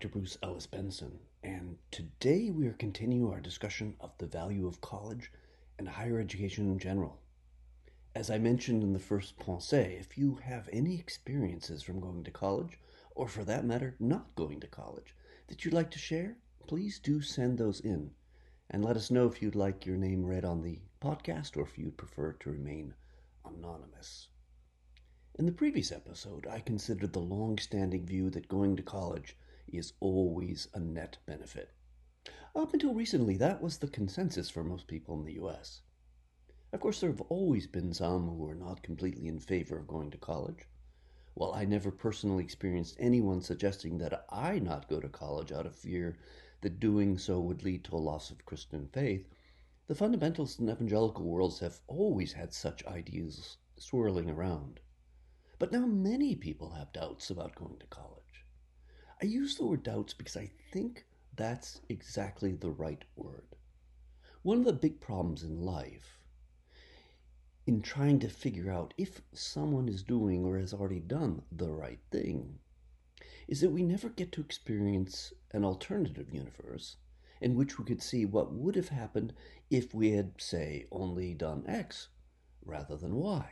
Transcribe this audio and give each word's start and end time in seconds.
Dr. 0.00 0.10
Bruce 0.10 0.38
Ellis 0.44 0.68
Benson, 0.68 1.18
and 1.42 1.76
today 1.90 2.52
we 2.52 2.68
are 2.68 2.72
continuing 2.74 3.32
our 3.32 3.40
discussion 3.40 3.96
of 4.00 4.16
the 4.18 4.26
value 4.26 4.68
of 4.68 4.80
college 4.80 5.32
and 5.76 5.88
higher 5.88 6.20
education 6.20 6.70
in 6.70 6.78
general. 6.78 7.18
As 8.14 8.30
I 8.30 8.38
mentioned 8.38 8.84
in 8.84 8.92
the 8.92 9.00
first 9.00 9.36
pensée, 9.40 9.98
if 9.98 10.16
you 10.16 10.36
have 10.36 10.68
any 10.72 11.00
experiences 11.00 11.82
from 11.82 11.98
going 11.98 12.22
to 12.22 12.30
college, 12.30 12.78
or 13.16 13.26
for 13.26 13.42
that 13.42 13.64
matter, 13.64 13.96
not 13.98 14.32
going 14.36 14.60
to 14.60 14.68
college, 14.68 15.16
that 15.48 15.64
you'd 15.64 15.74
like 15.74 15.90
to 15.90 15.98
share, 15.98 16.36
please 16.68 17.00
do 17.00 17.20
send 17.20 17.58
those 17.58 17.80
in. 17.80 18.12
And 18.70 18.84
let 18.84 18.96
us 18.96 19.10
know 19.10 19.26
if 19.26 19.42
you'd 19.42 19.56
like 19.56 19.84
your 19.84 19.96
name 19.96 20.24
read 20.24 20.44
on 20.44 20.62
the 20.62 20.78
podcast 21.02 21.56
or 21.56 21.62
if 21.62 21.76
you'd 21.76 21.96
prefer 21.96 22.34
to 22.34 22.50
remain 22.50 22.94
anonymous. 23.44 24.28
In 25.36 25.44
the 25.44 25.50
previous 25.50 25.90
episode, 25.90 26.46
I 26.46 26.60
considered 26.60 27.12
the 27.12 27.18
long 27.18 27.58
standing 27.58 28.06
view 28.06 28.30
that 28.30 28.46
going 28.46 28.76
to 28.76 28.82
college 28.84 29.36
is 29.72 29.92
always 30.00 30.68
a 30.74 30.80
net 30.80 31.18
benefit. 31.26 31.70
Up 32.54 32.72
until 32.72 32.94
recently, 32.94 33.36
that 33.36 33.62
was 33.62 33.78
the 33.78 33.88
consensus 33.88 34.50
for 34.50 34.64
most 34.64 34.86
people 34.86 35.18
in 35.18 35.24
the 35.24 35.34
US. 35.34 35.82
Of 36.72 36.80
course, 36.80 37.00
there 37.00 37.10
have 37.10 37.20
always 37.22 37.66
been 37.66 37.94
some 37.94 38.28
who 38.28 38.34
were 38.34 38.54
not 38.54 38.82
completely 38.82 39.26
in 39.28 39.38
favor 39.38 39.78
of 39.78 39.86
going 39.86 40.10
to 40.10 40.18
college. 40.18 40.66
While 41.34 41.52
I 41.52 41.64
never 41.64 41.90
personally 41.90 42.42
experienced 42.42 42.96
anyone 42.98 43.42
suggesting 43.42 43.98
that 43.98 44.26
I 44.28 44.58
not 44.58 44.88
go 44.88 45.00
to 45.00 45.08
college 45.08 45.52
out 45.52 45.66
of 45.66 45.76
fear 45.76 46.18
that 46.62 46.80
doing 46.80 47.16
so 47.16 47.40
would 47.40 47.62
lead 47.62 47.84
to 47.84 47.96
a 47.96 47.98
loss 47.98 48.30
of 48.30 48.44
Christian 48.44 48.88
faith, 48.88 49.28
the 49.86 49.94
fundamentalist 49.94 50.58
and 50.58 50.68
evangelical 50.68 51.24
worlds 51.24 51.60
have 51.60 51.80
always 51.86 52.32
had 52.32 52.52
such 52.52 52.84
ideas 52.86 53.56
swirling 53.76 54.28
around. 54.28 54.80
But 55.58 55.72
now 55.72 55.86
many 55.86 56.34
people 56.34 56.70
have 56.70 56.92
doubts 56.92 57.30
about 57.30 57.54
going 57.54 57.78
to 57.78 57.86
college. 57.86 58.17
I 59.20 59.26
use 59.26 59.56
the 59.56 59.66
word 59.66 59.82
doubts 59.82 60.14
because 60.14 60.36
I 60.36 60.48
think 60.70 61.04
that's 61.34 61.80
exactly 61.88 62.52
the 62.52 62.70
right 62.70 63.04
word. 63.16 63.56
One 64.42 64.58
of 64.58 64.64
the 64.64 64.72
big 64.72 65.00
problems 65.00 65.42
in 65.42 65.60
life, 65.60 66.20
in 67.66 67.82
trying 67.82 68.20
to 68.20 68.28
figure 68.28 68.70
out 68.70 68.94
if 68.96 69.20
someone 69.32 69.88
is 69.88 70.04
doing 70.04 70.44
or 70.44 70.56
has 70.56 70.72
already 70.72 71.00
done 71.00 71.42
the 71.50 71.72
right 71.72 71.98
thing, 72.12 72.60
is 73.48 73.60
that 73.60 73.70
we 73.70 73.82
never 73.82 74.08
get 74.08 74.30
to 74.32 74.40
experience 74.40 75.32
an 75.52 75.64
alternative 75.64 76.32
universe 76.32 76.96
in 77.40 77.56
which 77.56 77.76
we 77.76 77.84
could 77.84 78.02
see 78.02 78.24
what 78.24 78.52
would 78.52 78.76
have 78.76 78.90
happened 78.90 79.32
if 79.68 79.92
we 79.92 80.12
had, 80.12 80.32
say, 80.38 80.86
only 80.92 81.34
done 81.34 81.64
X 81.66 82.08
rather 82.64 82.96
than 82.96 83.16
Y. 83.16 83.50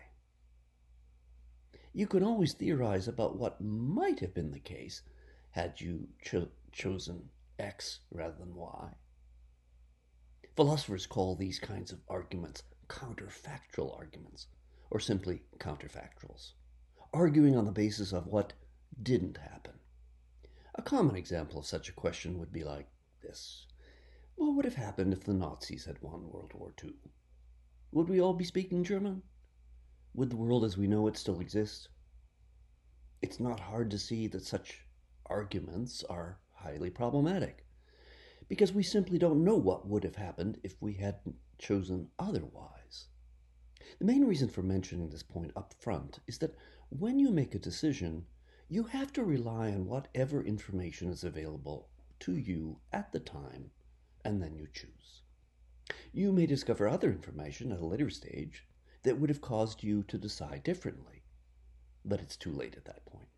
You 1.92 2.06
can 2.06 2.22
always 2.22 2.52
theorize 2.52 3.08
about 3.08 3.36
what 3.36 3.60
might 3.60 4.20
have 4.20 4.34
been 4.34 4.52
the 4.52 4.60
case 4.60 5.02
had 5.56 5.80
you 5.80 6.06
cho- 6.22 6.50
chosen 6.70 7.30
X 7.58 8.00
rather 8.10 8.34
than 8.38 8.54
Y. 8.54 8.92
Philosophers 10.54 11.06
call 11.06 11.34
these 11.34 11.58
kinds 11.58 11.90
of 11.90 12.02
arguments 12.08 12.62
counterfactual 12.90 13.96
arguments, 13.96 14.48
or 14.90 15.00
simply 15.00 15.44
counterfactuals, 15.58 16.52
arguing 17.14 17.56
on 17.56 17.64
the 17.64 17.72
basis 17.72 18.12
of 18.12 18.26
what 18.26 18.52
didn't 19.02 19.38
happen. 19.38 19.72
A 20.74 20.82
common 20.82 21.16
example 21.16 21.58
of 21.58 21.64
such 21.64 21.88
a 21.88 21.94
question 21.94 22.38
would 22.38 22.52
be 22.52 22.62
like 22.62 22.90
this 23.22 23.66
What 24.34 24.54
would 24.56 24.66
have 24.66 24.74
happened 24.74 25.14
if 25.14 25.24
the 25.24 25.32
Nazis 25.32 25.86
had 25.86 26.02
won 26.02 26.28
World 26.28 26.52
War 26.52 26.74
II? 26.84 26.92
Would 27.92 28.10
we 28.10 28.20
all 28.20 28.34
be 28.34 28.44
speaking 28.44 28.84
German? 28.84 29.22
Would 30.12 30.28
the 30.28 30.36
world 30.36 30.66
as 30.66 30.76
we 30.76 30.86
know 30.86 31.06
it 31.06 31.16
still 31.16 31.40
exist? 31.40 31.88
It's 33.22 33.40
not 33.40 33.58
hard 33.58 33.90
to 33.92 33.98
see 33.98 34.26
that 34.28 34.44
such 34.44 34.85
arguments 35.30 36.02
are 36.08 36.38
highly 36.52 36.90
problematic 36.90 37.66
because 38.48 38.72
we 38.72 38.82
simply 38.82 39.18
don't 39.18 39.44
know 39.44 39.56
what 39.56 39.86
would 39.86 40.04
have 40.04 40.16
happened 40.16 40.58
if 40.62 40.80
we 40.80 40.94
had 40.94 41.18
chosen 41.58 42.08
otherwise. 42.18 43.08
The 43.98 44.04
main 44.04 44.24
reason 44.24 44.48
for 44.48 44.62
mentioning 44.62 45.08
this 45.08 45.22
point 45.22 45.52
up 45.56 45.74
front 45.78 46.20
is 46.26 46.38
that 46.38 46.56
when 46.90 47.18
you 47.18 47.30
make 47.30 47.54
a 47.54 47.58
decision, 47.58 48.26
you 48.68 48.84
have 48.84 49.12
to 49.12 49.24
rely 49.24 49.68
on 49.68 49.86
whatever 49.86 50.42
information 50.42 51.08
is 51.08 51.24
available 51.24 51.88
to 52.20 52.36
you 52.36 52.80
at 52.92 53.12
the 53.12 53.20
time, 53.20 53.70
and 54.24 54.42
then 54.42 54.56
you 54.56 54.66
choose. 54.72 55.22
You 56.12 56.32
may 56.32 56.46
discover 56.46 56.88
other 56.88 57.10
information 57.10 57.72
at 57.72 57.80
a 57.80 57.86
later 57.86 58.10
stage 58.10 58.66
that 59.02 59.18
would 59.18 59.30
have 59.30 59.40
caused 59.40 59.84
you 59.84 60.02
to 60.04 60.18
decide 60.18 60.64
differently. 60.64 61.22
But 62.04 62.20
it's 62.20 62.36
too 62.36 62.52
late 62.52 62.76
at 62.76 62.84
that 62.86 63.06
point. 63.06 63.28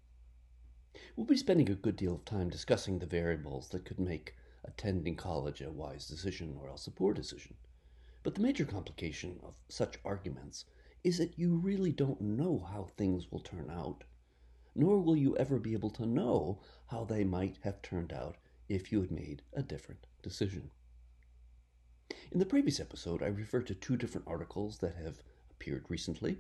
We'll 1.17 1.27
be 1.27 1.37
spending 1.37 1.69
a 1.69 1.75
good 1.75 1.97
deal 1.97 2.15
of 2.15 2.25
time 2.25 2.49
discussing 2.49 2.99
the 2.99 3.07
variables 3.07 3.69
that 3.71 3.85
could 3.85 3.99
make 3.99 4.35
attending 4.65 5.17
college 5.17 5.61
a 5.61 5.71
wise 5.71 6.07
decision 6.07 6.57
or 6.61 6.69
else 6.69 6.87
a 6.87 6.91
poor 6.91 7.13
decision. 7.13 7.57
But 8.23 8.35
the 8.35 8.41
major 8.41 8.65
complication 8.65 9.41
of 9.43 9.57
such 9.69 9.99
arguments 10.05 10.65
is 11.05 11.19
that 11.19 11.39
you 11.39 11.57
really 11.57 11.93
don't 11.93 12.21
know 12.21 12.59
how 12.59 12.85
things 12.85 13.31
will 13.31 13.41
turn 13.41 13.71
out, 13.71 14.05
nor 14.75 15.01
will 15.01 15.17
you 15.17 15.37
ever 15.37 15.59
be 15.59 15.73
able 15.73 15.91
to 15.91 16.07
know 16.07 16.61
how 16.87 17.05
they 17.05 17.25
might 17.25 17.59
have 17.63 17.83
turned 17.83 18.13
out 18.13 18.37
if 18.69 18.93
you 18.93 19.01
had 19.01 19.11
made 19.11 19.43
a 19.53 19.63
different 19.63 20.07
decision. 20.23 20.71
In 22.31 22.39
the 22.39 22.47
previous 22.47 22.81
episode, 22.81 23.23
I 23.23 23.27
referred 23.27 23.67
to 23.69 23.75
two 23.75 23.97
different 23.97 24.27
articles 24.27 24.79
that 24.79 24.97
have 24.97 25.23
appeared 25.51 25.87
recently, 25.89 26.39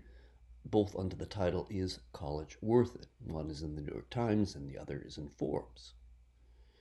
both 0.70 0.94
under 0.96 1.16
the 1.16 1.26
title 1.26 1.66
Is 1.70 2.00
College 2.12 2.58
Worth 2.60 2.94
It? 2.96 3.08
One 3.24 3.50
is 3.50 3.62
in 3.62 3.74
the 3.74 3.80
New 3.80 3.92
York 3.92 4.10
Times 4.10 4.54
and 4.54 4.68
the 4.68 4.78
other 4.78 5.02
is 5.04 5.16
in 5.16 5.28
Forbes. 5.28 5.94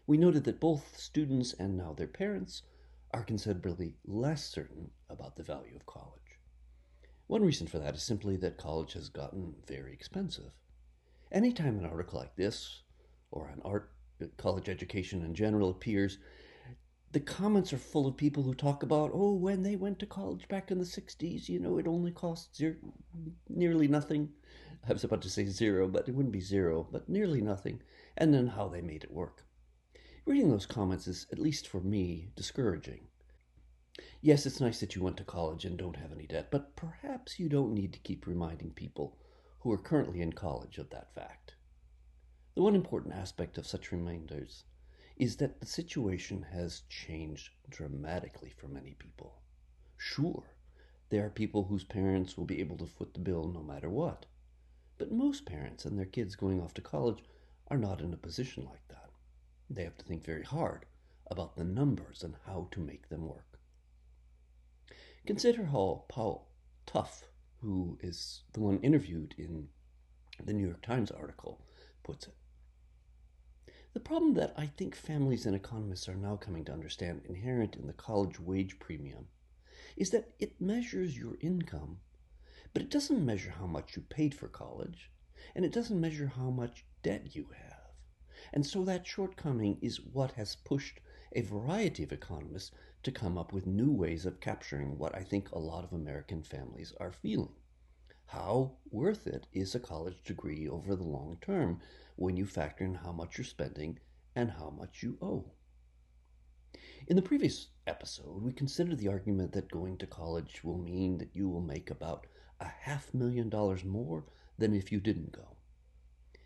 We 0.06 0.18
noted 0.18 0.44
that 0.46 0.60
both 0.60 0.98
students 0.98 1.54
and 1.54 1.78
now 1.78 1.94
their 1.94 2.08
parents 2.08 2.64
are 3.12 3.24
considerably 3.24 3.96
less 4.06 4.50
certain 4.50 4.92
about 5.10 5.36
the 5.36 5.44
value 5.44 5.76
of 5.76 5.86
college. 5.86 6.40
One 7.28 7.44
reason 7.44 7.68
for 7.68 7.80
that 7.80 7.96
is 7.96 8.04
simply 8.04 8.38
that 8.38 8.58
college 8.58 8.94
has 8.94 9.10
gotten 9.10 9.56
very 9.66 9.94
expensive. 9.94 10.52
Anytime 11.32 11.78
an 11.78 11.86
article 11.86 12.20
like 12.20 12.36
this, 12.36 12.84
or 13.32 13.50
an 13.50 13.62
art 13.66 13.92
college 14.38 14.70
education 14.70 15.24
in 15.24 15.36
general, 15.36 15.70
appears, 15.70 16.18
the 17.14 17.20
comments 17.20 17.72
are 17.72 17.78
full 17.78 18.06
of 18.06 18.18
people 18.18 18.44
who 18.44 18.54
talk 18.54 18.84
about, 18.84 19.12
oh, 19.14 19.34
when 19.34 19.64
they 19.64 19.76
went 19.76 20.00
to 20.00 20.06
college 20.06 20.48
back 20.48 20.72
in 20.72 20.78
the 20.78 20.86
60s, 20.86 21.48
you 21.48 21.60
know, 21.60 21.78
it 21.78 21.88
only 21.88 22.12
cost 22.12 22.56
zero, 22.56 22.76
nearly 23.48 23.88
nothing. 23.88 24.30
I 24.88 24.94
was 24.94 25.04
about 25.04 25.22
to 25.22 25.30
say 25.30 25.46
zero, 25.46 25.88
but 25.88 26.08
it 26.08 26.16
wouldn't 26.16 26.34
be 26.34 26.42
zero, 26.42 26.88
but 26.92 27.08
nearly 27.08 27.42
nothing. 27.42 27.82
And 28.18 28.34
then 28.34 28.48
how 28.48 28.68
they 28.68 28.82
made 28.82 29.04
it 29.04 29.12
work. 29.12 29.46
Reading 30.26 30.50
those 30.50 30.66
comments 30.66 31.08
is, 31.08 31.26
at 31.32 31.40
least 31.40 31.68
for 31.68 31.80
me, 31.80 32.30
discouraging. 32.36 33.08
Yes, 34.22 34.46
it's 34.46 34.60
nice 34.60 34.80
that 34.82 34.96
you 34.96 35.02
went 35.02 35.18
to 35.18 35.24
college 35.24 35.64
and 35.64 35.78
don't 35.78 35.96
have 35.96 36.12
any 36.12 36.28
debt, 36.28 36.50
but 36.52 36.76
perhaps 36.76 37.40
you 37.40 37.48
don't 37.48 37.74
need 37.74 37.94
to 37.94 38.00
keep 38.00 38.28
reminding 38.28 38.72
people 38.72 39.18
who 39.60 39.72
are 39.72 39.78
currently 39.78 40.22
in 40.22 40.34
college 40.34 40.78
of 40.78 40.90
that 40.90 41.14
fact. 41.16 41.56
The 42.56 42.62
one 42.62 42.76
important 42.76 43.14
aspect 43.14 43.58
of 43.58 43.66
such 43.66 43.92
reminders 43.92 44.66
is 45.18 45.38
that 45.38 45.60
the 45.60 45.66
situation 45.66 46.46
has 46.52 46.84
changed 46.90 47.50
dramatically 47.70 48.54
for 48.56 48.68
many 48.68 48.94
people. 49.00 49.42
Sure, 49.98 50.44
there 51.10 51.26
are 51.26 51.32
people 51.32 51.64
whose 51.64 51.84
parents 51.84 52.38
will 52.38 52.46
be 52.46 52.60
able 52.60 52.78
to 52.78 52.86
foot 52.86 53.14
the 53.14 53.20
bill 53.20 53.48
no 53.48 53.64
matter 53.64 53.90
what. 53.90 54.28
But 55.00 55.12
most 55.12 55.46
parents 55.46 55.86
and 55.86 55.98
their 55.98 56.06
kids 56.06 56.36
going 56.36 56.62
off 56.62 56.74
to 56.76 56.82
college 56.82 57.24
are 57.68 57.78
not 57.78 58.02
in 58.02 58.14
a 58.14 58.18
position 58.18 58.66
like 58.66 58.88
that. 58.90 59.10
They 59.70 59.84
have 59.84 59.98
to 59.98 60.06
think 60.06 60.24
very 60.24 60.44
hard 60.44 60.86
about 61.26 61.56
the 61.56 61.64
numbers 61.64 62.24
and 62.24 62.36
how 62.46 62.68
to 62.72 62.80
make 62.80 63.10
them 63.10 63.28
work. 63.28 63.60
Consider 65.26 65.66
how 65.66 66.06
Paul 66.08 66.48
Tough, 66.86 67.28
who 67.62 67.98
is 68.02 68.44
the 68.54 68.62
one 68.62 68.80
interviewed 68.80 69.36
in 69.38 69.68
the 70.44 70.54
New 70.54 70.66
York 70.66 70.82
Times 70.82 71.12
article, 71.12 71.60
puts 72.04 72.28
it. 72.28 72.34
The 73.94 74.00
problem 74.00 74.34
that 74.36 74.54
I 74.58 74.68
think 74.68 74.96
families 74.96 75.46
and 75.46 75.56
economists 75.56 76.10
are 76.10 76.16
now 76.16 76.36
coming 76.36 76.66
to 76.66 76.74
understand 76.74 77.22
inherent 77.26 77.76
in 77.76 77.88
the 77.88 77.94
college 77.94 78.40
wage 78.40 78.80
premium 78.80 79.28
is 79.96 80.12
that 80.12 80.34
it 80.40 80.62
measures 80.62 81.18
your 81.18 81.38
income, 81.42 82.00
but 82.74 82.82
it 82.82 82.90
doesn't 82.90 83.26
measure 83.26 83.52
how 83.52 83.66
much 83.66 83.96
you 83.96 84.02
paid 84.04 84.36
for 84.36 84.48
college, 84.48 85.10
and 85.56 85.66
it 85.66 85.72
doesn't 85.72 86.00
measure 86.00 86.28
how 86.28 86.50
much 86.50 86.86
debt 87.02 87.36
you 87.36 87.48
have. 87.56 87.94
And 88.54 88.66
so 88.66 88.84
that 88.84 89.08
shortcoming 89.08 89.80
is 89.82 90.02
what 90.02 90.34
has 90.34 90.56
pushed 90.56 91.00
a 91.34 91.42
variety 91.42 92.04
of 92.04 92.12
economists 92.12 92.72
to 93.04 93.12
come 93.12 93.38
up 93.38 93.54
with 93.54 93.66
new 93.66 93.92
ways 93.92 94.26
of 94.26 94.40
capturing 94.40 94.98
what 94.98 95.16
I 95.16 95.24
think 95.24 95.52
a 95.52 95.60
lot 95.60 95.84
of 95.84 95.94
American 95.94 96.44
families 96.44 96.94
are 97.00 97.12
feeling. 97.12 97.56
How 98.28 98.78
worth 98.92 99.26
it 99.26 99.48
is 99.54 99.74
a 99.74 99.80
college 99.80 100.24
degree 100.24 100.68
over 100.68 100.96
the 100.96 101.04
long 101.04 101.38
term 101.42 101.80
when 102.18 102.36
you 102.36 102.46
factor 102.46 102.84
in 102.84 102.94
how 102.94 103.12
much 103.14 103.38
you're 103.38 103.46
spending 103.46 103.98
and 104.36 104.52
how 104.52 104.70
much 104.70 105.02
you 105.02 105.18
owe. 105.22 105.52
In 107.08 107.16
the 107.16 107.22
previous 107.22 107.68
episode, 107.88 108.42
we 108.44 108.52
considered 108.52 108.98
the 108.98 109.08
argument 109.08 109.54
that 109.54 109.72
going 109.72 109.98
to 110.00 110.06
college 110.08 110.64
will 110.64 110.78
mean 110.78 111.18
that 111.20 111.34
you 111.34 111.48
will 111.48 111.62
make 111.62 111.90
about 111.90 112.28
a 112.60 112.66
half 112.66 113.14
million 113.14 113.50
dollars 113.50 113.86
more 113.86 114.26
than 114.58 114.74
if 114.74 114.92
you 114.92 115.00
didn't 115.00 115.32
go. 115.32 115.56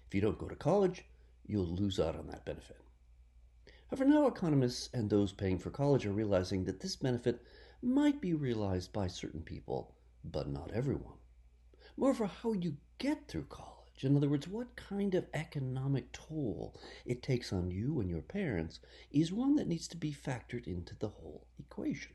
If 0.05 0.13
you 0.13 0.21
don't 0.21 0.37
go 0.37 0.47
to 0.47 0.55
college, 0.55 1.05
you'll 1.47 1.65
lose 1.65 1.99
out 1.99 2.15
on 2.15 2.27
that 2.27 2.45
benefit. 2.45 2.77
However, 3.89 4.05
now 4.05 4.27
economists 4.27 4.89
and 4.93 5.09
those 5.09 5.31
paying 5.31 5.57
for 5.57 5.69
college 5.69 6.05
are 6.05 6.11
realizing 6.11 6.65
that 6.65 6.79
this 6.79 6.95
benefit 6.95 7.41
might 7.81 8.21
be 8.21 8.33
realized 8.33 8.93
by 8.93 9.07
certain 9.07 9.41
people, 9.41 9.95
but 10.23 10.47
not 10.47 10.71
everyone. 10.71 11.17
Moreover, 11.97 12.25
how 12.25 12.53
you 12.53 12.77
get 12.99 13.27
through 13.27 13.45
college, 13.45 13.70
in 14.03 14.15
other 14.15 14.29
words, 14.29 14.47
what 14.47 14.75
kind 14.75 15.15
of 15.15 15.27
economic 15.33 16.11
toll 16.11 16.79
it 17.05 17.21
takes 17.21 17.53
on 17.53 17.69
you 17.69 17.99
and 17.99 18.09
your 18.09 18.21
parents, 18.21 18.79
is 19.11 19.31
one 19.31 19.55
that 19.55 19.67
needs 19.67 19.87
to 19.89 19.97
be 19.97 20.13
factored 20.13 20.67
into 20.67 20.95
the 20.95 21.09
whole 21.09 21.45
equation. 21.59 22.13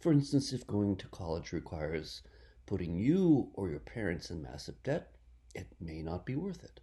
For 0.00 0.12
instance, 0.12 0.52
if 0.52 0.66
going 0.66 0.96
to 0.96 1.08
college 1.08 1.52
requires 1.52 2.22
putting 2.66 2.96
you 2.96 3.50
or 3.54 3.70
your 3.70 3.80
parents 3.80 4.30
in 4.30 4.42
massive 4.42 4.82
debt, 4.82 5.12
it 5.54 5.68
may 5.80 6.02
not 6.02 6.26
be 6.26 6.36
worth 6.36 6.64
it. 6.64 6.80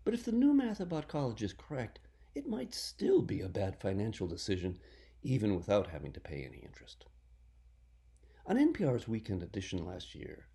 But 0.04 0.14
if 0.14 0.24
the 0.24 0.32
new 0.32 0.52
math 0.52 0.80
about 0.80 1.08
college 1.08 1.42
is 1.42 1.52
correct, 1.52 2.00
it 2.34 2.48
might 2.48 2.74
still 2.74 3.22
be 3.22 3.40
a 3.40 3.48
bad 3.48 3.80
financial 3.80 4.26
decision 4.26 4.78
even 5.22 5.54
without 5.54 5.86
having 5.86 6.12
to 6.12 6.20
pay 6.20 6.44
any 6.44 6.58
interest. 6.58 7.06
On 8.44 8.56
NPR's 8.56 9.06
Weekend 9.06 9.42
Edition 9.42 9.86
last 9.86 10.14
year, 10.14 10.48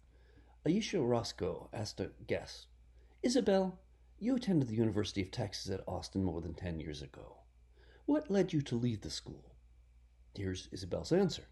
Ayesha 0.65 1.01
Rascoe 1.01 1.69
asked 1.71 2.01
a 2.01 2.11
guest, 2.27 2.67
Isabel, 3.23 3.79
you 4.19 4.35
attended 4.35 4.67
the 4.67 4.75
University 4.75 5.21
of 5.21 5.29
Texas 5.29 5.71
at 5.71 5.83
Austin 5.87 6.23
more 6.23 6.41
than 6.41 6.53
10 6.53 6.79
years 6.79 7.01
ago. 7.01 7.37
What 8.05 8.31
led 8.31 8.51
you 8.51 8.61
to 8.63 8.75
leave 8.75 9.01
the 9.01 9.09
school? 9.09 9.55
Here's 10.33 10.69
Isabel's 10.71 11.11
answer. 11.11 11.43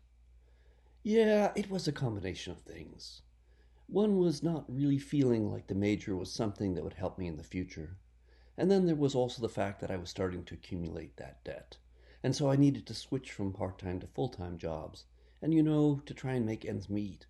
Yeah, 1.04 1.52
it 1.56 1.70
was 1.70 1.88
a 1.88 1.92
combination 1.92 2.52
of 2.52 2.62
things. 2.62 3.22
One 3.88 4.18
was 4.18 4.42
not 4.42 4.66
really 4.68 4.98
feeling 4.98 5.52
like 5.52 5.68
the 5.68 5.76
major 5.76 6.16
was 6.16 6.32
something 6.32 6.74
that 6.74 6.84
would 6.84 6.96
help 6.96 7.20
me 7.20 7.28
in 7.28 7.38
the 7.38 7.44
future. 7.44 7.98
And 8.58 8.72
then 8.72 8.88
there 8.88 8.96
was 8.96 9.14
also 9.14 9.42
the 9.42 9.50
fact 9.50 9.80
that 9.82 9.92
I 9.92 9.98
was 9.98 10.10
starting 10.10 10.44
to 10.46 10.56
accumulate 10.56 11.18
that 11.18 11.44
debt. 11.44 11.78
And 12.24 12.36
so 12.36 12.50
I 12.50 12.56
needed 12.56 12.88
to 12.88 12.96
switch 12.96 13.32
from 13.32 13.54
part 13.54 13.78
time 13.78 14.00
to 14.00 14.08
full 14.08 14.30
time 14.30 14.58
jobs, 14.58 15.06
and 15.40 15.54
you 15.54 15.62
know, 15.62 16.02
to 16.08 16.14
try 16.16 16.34
and 16.34 16.46
make 16.46 16.66
ends 16.66 16.90
meet. 16.90 17.28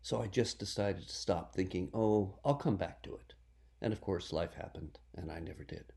So 0.00 0.22
I 0.22 0.28
just 0.28 0.58
decided 0.58 1.06
to 1.08 1.14
stop 1.14 1.54
thinking, 1.54 1.90
oh, 1.92 2.38
I'll 2.42 2.54
come 2.54 2.76
back 2.76 3.02
to 3.02 3.14
it. 3.16 3.34
And 3.80 3.92
of 3.92 4.00
course, 4.00 4.32
life 4.32 4.54
happened, 4.54 4.98
and 5.14 5.30
I 5.30 5.40
never 5.40 5.64
did. 5.64 5.92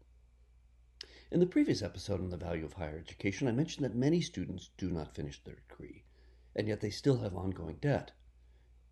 In 1.32 1.40
the 1.40 1.46
previous 1.46 1.82
episode 1.82 2.22
on 2.22 2.30
the 2.30 2.38
value 2.38 2.66
of 2.66 2.74
higher 2.74 2.98
education, 2.98 3.48
I 3.48 3.52
mentioned 3.52 3.86
that 3.86 3.96
many 3.96 4.22
students 4.22 4.70
do 4.78 4.90
not 4.90 5.16
finish 5.16 5.44
their 5.44 5.56
degree 5.56 6.04
and 6.56 6.68
yet 6.68 6.82
they 6.82 6.90
still 6.90 7.18
have 7.18 7.36
ongoing 7.36 7.78
debt. 7.82 8.12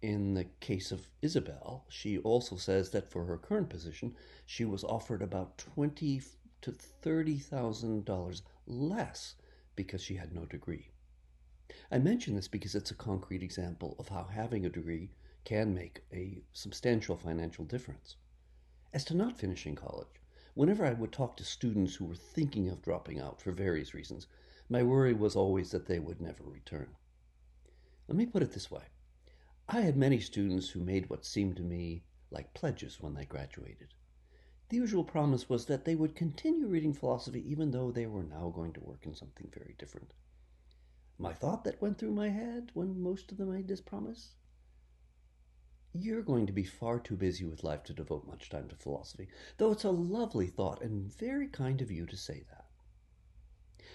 In 0.02 0.34
the 0.34 0.46
case 0.60 0.92
of 0.92 1.08
Isabel, 1.22 1.86
she 1.90 2.18
also 2.18 2.56
says 2.56 2.90
that 2.90 3.08
for 3.08 3.26
her 3.26 3.38
current 3.38 3.70
position, 3.70 4.16
she 4.48 4.66
was 4.66 4.84
offered 4.84 5.22
about 5.22 5.60
twenty 5.60 6.22
to 6.62 6.72
thirty 6.72 7.38
thousand 7.38 8.06
dollars 8.06 8.42
less 8.66 9.36
because 9.76 10.02
she 10.02 10.16
had 10.16 10.34
no 10.34 10.46
degree. 10.46 10.90
I 11.92 12.00
mention 12.00 12.36
this 12.36 12.48
because 12.48 12.74
it's 12.74 12.90
a 12.90 12.96
concrete 12.96 13.44
example 13.44 13.96
of 14.00 14.10
how 14.10 14.24
having 14.24 14.66
a 14.66 14.70
degree 14.70 15.12
can 15.44 15.76
make 15.76 16.04
a 16.12 16.42
substantial 16.54 17.16
financial 17.16 17.66
difference. 17.66 18.16
As 18.94 19.06
to 19.06 19.14
not 19.14 19.40
finishing 19.40 19.76
college, 19.76 20.20
whenever 20.54 20.86
I 20.86 20.92
would 20.92 21.14
talk 21.14 21.38
to 21.38 21.46
students 21.46 21.96
who 21.96 22.04
were 22.04 22.16
thinking 22.16 22.68
of 22.68 22.82
dropping 22.82 23.20
out 23.20 23.40
for 23.40 23.54
various 23.54 23.94
reasons, 23.94 24.28
my 24.68 24.84
worry 24.84 25.14
was 25.14 25.34
always 25.34 25.72
that 25.72 25.86
they 25.86 25.98
would 25.98 26.20
never 26.20 26.44
return. 26.44 26.98
Let 28.10 28.18
me 28.18 28.26
put 28.26 28.44
it 28.44 28.52
this 28.52 28.70
way 28.70 28.84
I 29.70 29.80
had 29.80 29.96
many 29.96 30.20
students 30.20 30.72
who 30.72 30.82
made 30.82 31.10
what 31.10 31.24
seemed 31.24 31.56
to 31.56 31.64
me 31.64 32.04
like 32.32 32.54
pledges 32.54 33.00
when 33.00 33.14
they 33.14 33.24
graduated. 33.24 33.94
The 34.68 34.76
usual 34.76 35.06
promise 35.06 35.48
was 35.48 35.68
that 35.68 35.86
they 35.86 35.96
would 35.96 36.14
continue 36.14 36.68
reading 36.68 36.92
philosophy 36.92 37.50
even 37.50 37.72
though 37.72 37.92
they 37.92 38.08
were 38.08 38.24
now 38.24 38.50
going 38.50 38.74
to 38.74 38.82
work 38.82 39.06
in 39.06 39.16
something 39.16 39.50
very 39.54 39.74
different. 39.78 40.14
My 41.18 41.34
thought 41.34 41.64
that 41.64 41.82
went 41.82 41.98
through 41.98 42.12
my 42.12 42.28
head 42.28 42.72
when 42.74 43.02
most 43.02 43.32
of 43.32 43.38
them 43.38 43.54
made 43.54 43.70
this 43.70 43.80
promise? 43.80 44.36
You're 45.94 46.22
going 46.22 46.48
to 46.48 46.54
be 46.54 46.64
far 46.64 47.00
too 47.00 47.18
busy 47.18 47.44
with 47.44 47.66
life 47.66 47.84
to 47.84 47.94
devote 47.94 48.26
much 48.26 48.50
time 48.50 48.70
to 48.70 48.76
philosophy, 48.76 49.28
though 49.58 49.74
it's 49.74 49.84
a 49.84 49.92
lovely 49.92 50.48
thought 50.48 50.82
and 50.82 51.14
very 51.14 51.48
kind 51.48 51.82
of 51.82 51.92
you 51.92 52.06
to 52.06 52.16
say 52.16 52.44
that. 52.50 52.66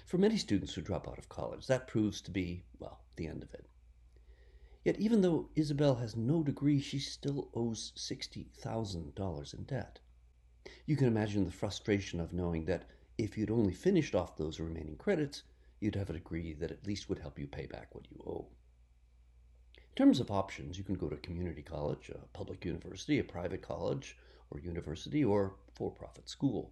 For 0.05 0.19
many 0.19 0.37
students 0.37 0.75
who 0.75 0.83
drop 0.83 1.09
out 1.09 1.17
of 1.17 1.31
college, 1.31 1.67
that 1.69 1.89
proves 1.89 2.21
to 2.21 2.31
be, 2.31 2.65
well, 2.79 3.01
the 3.17 3.27
end 3.27 3.43
of 3.43 3.55
it. 3.55 3.67
Yet, 4.85 5.01
even 5.01 5.23
though 5.23 5.49
Isabel 5.57 5.95
has 5.95 6.15
no 6.15 6.43
degree, 6.43 6.81
she 6.81 6.99
still 6.99 7.51
owes 7.55 7.93
$60,000 7.97 9.55
in 9.55 9.65
debt. 9.65 9.99
You 10.85 10.97
can 10.97 11.09
imagine 11.09 11.45
the 11.45 11.51
frustration 11.51 12.21
of 12.21 12.33
knowing 12.33 12.67
that 12.67 12.91
if 13.17 13.39
you'd 13.39 13.51
only 13.51 13.73
finished 13.73 14.15
off 14.15 14.37
those 14.37 14.61
remaining 14.61 14.97
credits, 14.97 15.45
you'd 15.81 15.95
have 15.95 16.11
a 16.11 16.13
degree 16.13 16.53
that 16.53 16.71
at 16.71 16.87
least 16.87 17.09
would 17.09 17.21
help 17.21 17.39
you 17.39 17.47
pay 17.47 17.67
back 17.67 17.95
what 17.95 18.11
you 18.11 18.23
owe. 18.27 18.47
In 19.97 20.05
terms 20.05 20.21
of 20.21 20.31
options, 20.31 20.77
you 20.77 20.85
can 20.85 20.97
go 20.97 21.09
to 21.09 21.17
community 21.17 21.63
college, 21.63 22.11
a 22.11 22.19
public 22.37 22.67
university, 22.67 23.19
a 23.19 23.25
private 23.25 23.63
college 23.63 24.19
or 24.51 24.61
university, 24.61 25.25
or 25.25 25.55
for 25.75 25.91
profit 25.91 26.29
school. 26.29 26.71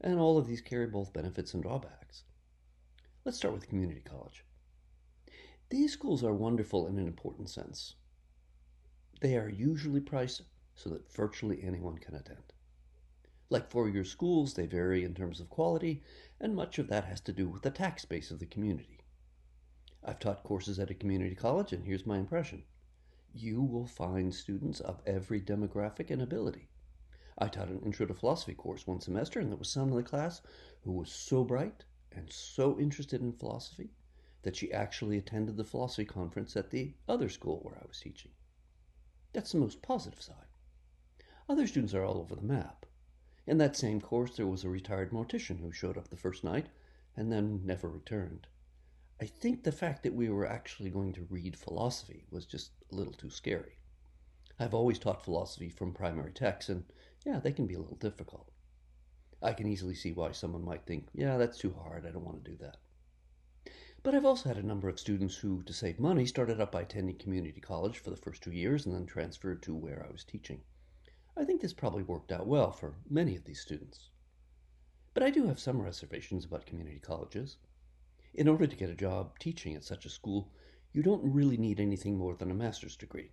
And 0.00 0.18
all 0.18 0.36
of 0.36 0.48
these 0.48 0.60
carry 0.60 0.88
both 0.88 1.12
benefits 1.12 1.54
and 1.54 1.62
drawbacks. 1.62 2.24
Let's 3.24 3.38
start 3.38 3.54
with 3.54 3.68
community 3.68 4.00
college. 4.04 4.44
These 5.70 5.92
schools 5.92 6.24
are 6.24 6.34
wonderful 6.34 6.88
in 6.88 6.98
an 6.98 7.06
important 7.06 7.48
sense. 7.48 7.94
They 9.20 9.36
are 9.36 9.48
usually 9.48 10.00
priced 10.00 10.42
so 10.74 10.90
that 10.90 11.12
virtually 11.12 11.62
anyone 11.62 11.98
can 11.98 12.16
attend. 12.16 12.54
Like 13.50 13.70
four 13.70 13.88
year 13.88 14.04
schools, 14.04 14.54
they 14.54 14.66
vary 14.66 15.04
in 15.04 15.14
terms 15.14 15.38
of 15.38 15.48
quality, 15.48 16.02
and 16.40 16.56
much 16.56 16.80
of 16.80 16.88
that 16.88 17.04
has 17.04 17.20
to 17.20 17.32
do 17.32 17.48
with 17.48 17.62
the 17.62 17.70
tax 17.70 18.04
base 18.04 18.32
of 18.32 18.40
the 18.40 18.46
community. 18.46 18.97
I've 20.04 20.18
taught 20.18 20.44
courses 20.44 20.78
at 20.78 20.90
a 20.90 20.94
community 20.94 21.34
college, 21.34 21.72
and 21.72 21.84
here's 21.84 22.06
my 22.06 22.18
impression 22.18 22.62
you 23.34 23.62
will 23.62 23.86
find 23.86 24.34
students 24.34 24.80
of 24.80 25.02
every 25.06 25.40
demographic 25.40 26.10
and 26.10 26.22
ability. 26.22 26.68
I 27.36 27.48
taught 27.48 27.68
an 27.68 27.80
intro 27.80 28.06
to 28.06 28.14
philosophy 28.14 28.54
course 28.54 28.86
one 28.86 29.00
semester, 29.00 29.38
and 29.38 29.50
there 29.50 29.58
was 29.58 29.68
someone 29.68 29.98
in 29.98 30.04
the 30.04 30.10
class 30.10 30.40
who 30.82 30.92
was 30.92 31.10
so 31.12 31.44
bright 31.44 31.84
and 32.10 32.32
so 32.32 32.78
interested 32.78 33.20
in 33.20 33.32
philosophy 33.32 33.90
that 34.42 34.56
she 34.56 34.72
actually 34.72 35.18
attended 35.18 35.56
the 35.56 35.64
philosophy 35.64 36.04
conference 36.04 36.56
at 36.56 36.70
the 36.70 36.94
other 37.08 37.28
school 37.28 37.60
where 37.62 37.76
I 37.76 37.86
was 37.86 38.00
teaching. 38.00 38.32
That's 39.32 39.52
the 39.52 39.58
most 39.58 39.82
positive 39.82 40.22
side. 40.22 40.46
Other 41.48 41.66
students 41.66 41.94
are 41.94 42.04
all 42.04 42.18
over 42.18 42.34
the 42.34 42.42
map. 42.42 42.86
In 43.46 43.58
that 43.58 43.76
same 43.76 44.00
course, 44.00 44.36
there 44.36 44.46
was 44.46 44.64
a 44.64 44.68
retired 44.68 45.10
mortician 45.10 45.60
who 45.60 45.72
showed 45.72 45.96
up 45.96 46.08
the 46.08 46.16
first 46.16 46.44
night 46.44 46.66
and 47.16 47.32
then 47.32 47.64
never 47.64 47.88
returned. 47.88 48.46
I 49.20 49.26
think 49.26 49.64
the 49.64 49.72
fact 49.72 50.04
that 50.04 50.14
we 50.14 50.28
were 50.28 50.46
actually 50.46 50.90
going 50.90 51.12
to 51.14 51.26
read 51.28 51.56
philosophy 51.56 52.24
was 52.30 52.46
just 52.46 52.70
a 52.92 52.94
little 52.94 53.12
too 53.12 53.30
scary. 53.30 53.78
I've 54.60 54.74
always 54.74 54.98
taught 54.98 55.24
philosophy 55.24 55.68
from 55.68 55.92
primary 55.92 56.32
texts, 56.32 56.68
and 56.68 56.84
yeah, 57.26 57.40
they 57.40 57.52
can 57.52 57.66
be 57.66 57.74
a 57.74 57.80
little 57.80 57.96
difficult. 57.96 58.50
I 59.42 59.52
can 59.52 59.66
easily 59.66 59.94
see 59.94 60.12
why 60.12 60.32
someone 60.32 60.64
might 60.64 60.86
think, 60.86 61.08
yeah, 61.12 61.36
that's 61.36 61.58
too 61.58 61.72
hard, 61.72 62.06
I 62.06 62.10
don't 62.10 62.24
want 62.24 62.44
to 62.44 62.50
do 62.50 62.56
that. 62.58 62.76
But 64.04 64.14
I've 64.14 64.24
also 64.24 64.48
had 64.48 64.58
a 64.58 64.66
number 64.66 64.88
of 64.88 65.00
students 65.00 65.36
who, 65.36 65.62
to 65.64 65.72
save 65.72 65.98
money, 65.98 66.24
started 66.24 66.60
out 66.60 66.70
by 66.70 66.82
attending 66.82 67.18
community 67.18 67.60
college 67.60 67.98
for 67.98 68.10
the 68.10 68.16
first 68.16 68.42
two 68.42 68.52
years 68.52 68.86
and 68.86 68.94
then 68.94 69.06
transferred 69.06 69.62
to 69.64 69.74
where 69.74 70.06
I 70.08 70.12
was 70.12 70.22
teaching. 70.22 70.62
I 71.36 71.44
think 71.44 71.60
this 71.60 71.72
probably 71.72 72.04
worked 72.04 72.30
out 72.30 72.46
well 72.46 72.70
for 72.70 72.94
many 73.10 73.34
of 73.34 73.44
these 73.44 73.60
students. 73.60 74.10
But 75.12 75.24
I 75.24 75.30
do 75.30 75.46
have 75.46 75.58
some 75.58 75.82
reservations 75.82 76.44
about 76.44 76.66
community 76.66 77.00
colleges. 77.00 77.56
In 78.34 78.46
order 78.46 78.66
to 78.66 78.76
get 78.76 78.90
a 78.90 78.94
job 78.94 79.38
teaching 79.38 79.74
at 79.74 79.84
such 79.84 80.04
a 80.04 80.10
school, 80.10 80.52
you 80.92 81.02
don't 81.02 81.32
really 81.32 81.56
need 81.56 81.80
anything 81.80 82.16
more 82.16 82.36
than 82.36 82.50
a 82.50 82.54
master's 82.54 82.96
degree. 82.96 83.32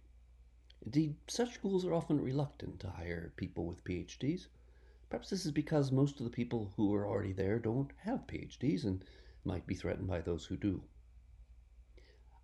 Indeed, 0.83 1.15
such 1.27 1.53
schools 1.53 1.85
are 1.85 1.93
often 1.93 2.21
reluctant 2.21 2.79
to 2.79 2.89
hire 2.89 3.33
people 3.35 3.65
with 3.65 3.83
PhDs. 3.83 4.47
Perhaps 5.09 5.29
this 5.29 5.45
is 5.45 5.51
because 5.51 5.91
most 5.91 6.19
of 6.19 6.23
the 6.23 6.31
people 6.31 6.73
who 6.75 6.93
are 6.93 7.07
already 7.07 7.33
there 7.33 7.59
don't 7.59 7.91
have 7.97 8.27
PhDs 8.27 8.83
and 8.85 9.03
might 9.43 9.67
be 9.67 9.75
threatened 9.75 10.07
by 10.07 10.21
those 10.21 10.45
who 10.45 10.57
do. 10.57 10.83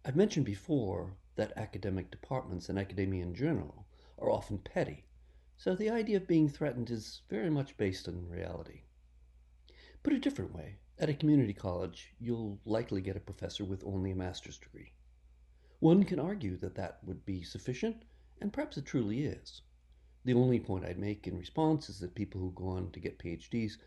I've 0.03 0.15
mentioned 0.15 0.45
before 0.45 1.15
that 1.35 1.53
academic 1.55 2.11
departments 2.11 2.69
and 2.69 2.77
academia 2.77 3.23
in 3.23 3.33
general 3.33 3.85
are 4.17 4.29
often 4.29 4.57
petty, 4.57 5.05
so 5.57 5.75
the 5.75 5.89
idea 5.89 6.17
of 6.17 6.27
being 6.27 6.49
threatened 6.49 6.89
is 6.89 7.21
very 7.29 7.49
much 7.49 7.77
based 7.77 8.07
on 8.07 8.27
reality. 8.27 8.81
Put 10.03 10.13
a 10.13 10.19
different 10.19 10.53
way, 10.53 10.77
At 11.01 11.09
a 11.09 11.15
community 11.15 11.53
college, 11.53 12.13
you'll 12.19 12.59
likely 12.63 13.01
get 13.01 13.17
a 13.17 13.19
professor 13.19 13.65
with 13.65 13.83
only 13.83 14.11
a 14.11 14.15
master's 14.15 14.59
degree. 14.59 14.93
One 15.79 16.03
can 16.03 16.19
argue 16.19 16.55
that 16.57 16.75
that 16.75 17.03
would 17.03 17.25
be 17.25 17.41
sufficient, 17.41 18.05
and 18.39 18.53
perhaps 18.53 18.77
it 18.77 18.85
truly 18.85 19.23
is. 19.23 19.63
The 20.25 20.35
only 20.35 20.59
point 20.59 20.85
I'd 20.85 20.99
make 20.99 21.25
in 21.25 21.39
response 21.39 21.89
is 21.89 21.97
that 22.01 22.13
people 22.13 22.39
who 22.39 22.51
go 22.51 22.67
on 22.67 22.91
to 22.91 22.99
get 22.99 23.17
PhDs 23.17 23.79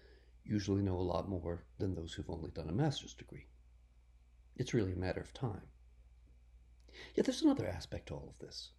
usually 0.42 0.83
know 0.83 0.99
a 0.99 1.06
lot 1.06 1.28
more 1.28 1.64
than 1.78 1.94
those 1.94 2.14
who've 2.14 2.28
only 2.28 2.50
done 2.50 2.68
a 2.68 2.73
master's 2.73 3.14
degree. 3.14 3.47
It's 4.56 4.75
really 4.75 4.94
a 4.94 4.97
matter 4.97 5.21
of 5.21 5.33
time. 5.33 5.68
Yet 7.14 7.26
there's 7.26 7.42
another 7.42 7.68
aspect 7.68 8.09
to 8.09 8.14
all 8.14 8.28
of 8.28 8.44
this. 8.44 8.73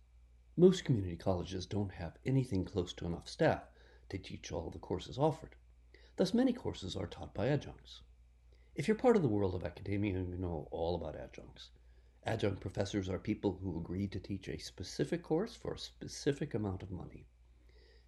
Most 0.58 0.84
community 0.84 1.16
colleges 1.16 1.66
don't 1.66 1.94
have 1.94 2.18
anything 2.26 2.66
close 2.66 2.92
to 2.96 3.06
enough 3.06 3.30
staff 3.30 3.70
to 4.10 4.18
teach 4.18 4.52
all 4.52 4.72
the 4.72 4.78
courses 4.78 5.18
offered. 5.18 5.56
Thus, 6.18 6.34
many 6.34 6.52
courses 6.52 6.98
are 6.98 7.08
taught 7.08 7.34
by 7.34 7.46
adjuncts. 7.48 8.02
If 8.76 8.90
you're 8.90 8.98
part 8.98 9.16
of 9.16 9.22
the 9.22 9.30
world 9.30 9.56
of 9.56 9.64
academia, 9.64 10.20
you 10.20 10.36
know 10.38 10.68
all 10.70 10.96
about 10.96 11.16
adjuncts. 11.16 11.70
Adjunct 12.26 12.60
professors 12.60 13.08
are 13.08 13.18
people 13.18 13.58
who 13.64 13.80
agree 13.80 14.06
to 14.10 14.20
teach 14.20 14.50
a 14.50 14.58
specific 14.58 15.24
course 15.24 15.56
for 15.56 15.74
a 15.74 15.80
specific 15.80 16.54
amount 16.54 16.84
of 16.84 16.92
money. 16.92 17.26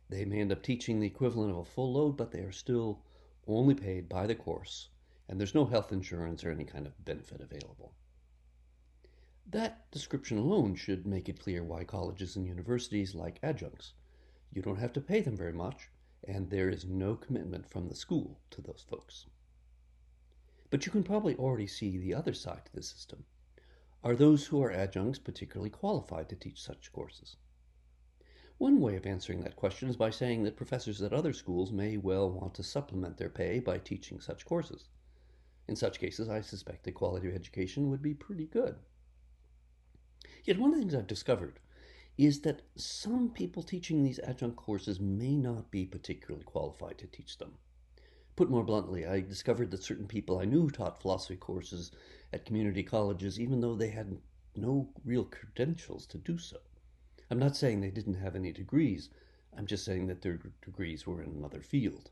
They 0.09 0.25
may 0.25 0.41
end 0.41 0.51
up 0.51 0.61
teaching 0.61 0.99
the 0.99 1.07
equivalent 1.07 1.51
of 1.51 1.59
a 1.59 1.63
full 1.63 1.93
load, 1.93 2.17
but 2.17 2.31
they 2.31 2.41
are 2.41 2.51
still 2.51 2.99
only 3.47 3.75
paid 3.75 4.09
by 4.09 4.27
the 4.27 4.35
course, 4.35 4.89
and 5.29 5.39
there's 5.39 5.55
no 5.55 5.63
health 5.63 5.93
insurance 5.93 6.43
or 6.43 6.51
any 6.51 6.65
kind 6.65 6.85
of 6.85 7.05
benefit 7.05 7.39
available. 7.39 7.93
That 9.49 9.89
description 9.89 10.37
alone 10.37 10.75
should 10.75 11.07
make 11.07 11.29
it 11.29 11.39
clear 11.39 11.63
why 11.63 11.85
colleges 11.85 12.35
and 12.35 12.45
universities 12.45 13.15
like 13.15 13.39
adjuncts. 13.41 13.93
You 14.51 14.61
don't 14.61 14.79
have 14.79 14.91
to 14.93 15.01
pay 15.01 15.21
them 15.21 15.37
very 15.37 15.53
much, 15.53 15.87
and 16.27 16.49
there 16.49 16.67
is 16.67 16.83
no 16.83 17.15
commitment 17.15 17.69
from 17.69 17.87
the 17.87 17.95
school 17.95 18.41
to 18.49 18.61
those 18.61 18.85
folks. 18.85 19.27
But 20.69 20.85
you 20.85 20.91
can 20.91 21.03
probably 21.03 21.35
already 21.35 21.67
see 21.67 21.97
the 21.97 22.13
other 22.13 22.33
side 22.33 22.65
to 22.65 22.73
the 22.73 22.83
system. 22.83 23.25
Are 24.03 24.15
those 24.15 24.47
who 24.47 24.61
are 24.61 24.71
adjuncts 24.71 25.19
particularly 25.19 25.69
qualified 25.69 26.29
to 26.29 26.35
teach 26.35 26.61
such 26.61 26.91
courses? 26.91 27.37
One 28.57 28.81
way 28.81 28.95
of 28.95 29.05
answering 29.05 29.41
that 29.41 29.55
question 29.55 29.87
is 29.87 29.95
by 29.95 30.09
saying 30.09 30.43
that 30.43 30.57
professors 30.57 31.01
at 31.01 31.13
other 31.13 31.31
schools 31.31 31.71
may 31.71 31.95
well 31.95 32.29
want 32.29 32.55
to 32.55 32.63
supplement 32.63 33.17
their 33.17 33.29
pay 33.29 33.59
by 33.59 33.77
teaching 33.77 34.19
such 34.19 34.45
courses. 34.45 34.89
In 35.67 35.75
such 35.75 35.99
cases, 35.99 36.27
I 36.27 36.41
suspect 36.41 36.83
the 36.83 36.91
quality 36.91 37.27
of 37.27 37.35
education 37.35 37.89
would 37.89 38.01
be 38.01 38.13
pretty 38.13 38.45
good. 38.45 38.77
Yet 40.43 40.57
one 40.57 40.71
of 40.71 40.75
the 40.75 40.81
things 40.81 40.95
I've 40.95 41.07
discovered 41.07 41.59
is 42.17 42.41
that 42.41 42.63
some 42.75 43.29
people 43.29 43.61
teaching 43.61 44.03
these 44.03 44.19
adjunct 44.19 44.55
courses 44.55 44.99
may 44.99 45.35
not 45.35 45.69
be 45.69 45.85
particularly 45.85 46.43
qualified 46.43 46.97
to 46.97 47.07
teach 47.07 47.37
them. 47.37 47.53
Put 48.37 48.51
more 48.51 48.63
bluntly, 48.63 49.03
I 49.03 49.21
discovered 49.21 49.71
that 49.71 49.81
certain 49.81 50.07
people 50.07 50.37
I 50.37 50.45
knew 50.45 50.69
taught 50.69 51.01
philosophy 51.01 51.37
courses 51.37 51.89
at 52.31 52.45
community 52.45 52.83
colleges 52.83 53.39
even 53.39 53.61
though 53.61 53.73
they 53.73 53.89
had 53.89 54.21
no 54.55 54.93
real 55.03 55.25
credentials 55.25 56.05
to 56.05 56.19
do 56.19 56.37
so. 56.37 56.59
I'm 57.31 57.39
not 57.39 57.55
saying 57.55 57.81
they 57.81 57.89
didn't 57.89 58.13
have 58.21 58.35
any 58.35 58.51
degrees, 58.51 59.09
I'm 59.57 59.65
just 59.65 59.83
saying 59.83 60.05
that 60.05 60.21
their 60.21 60.39
degrees 60.61 61.07
were 61.07 61.23
in 61.23 61.31
another 61.31 61.63
field. 61.63 62.11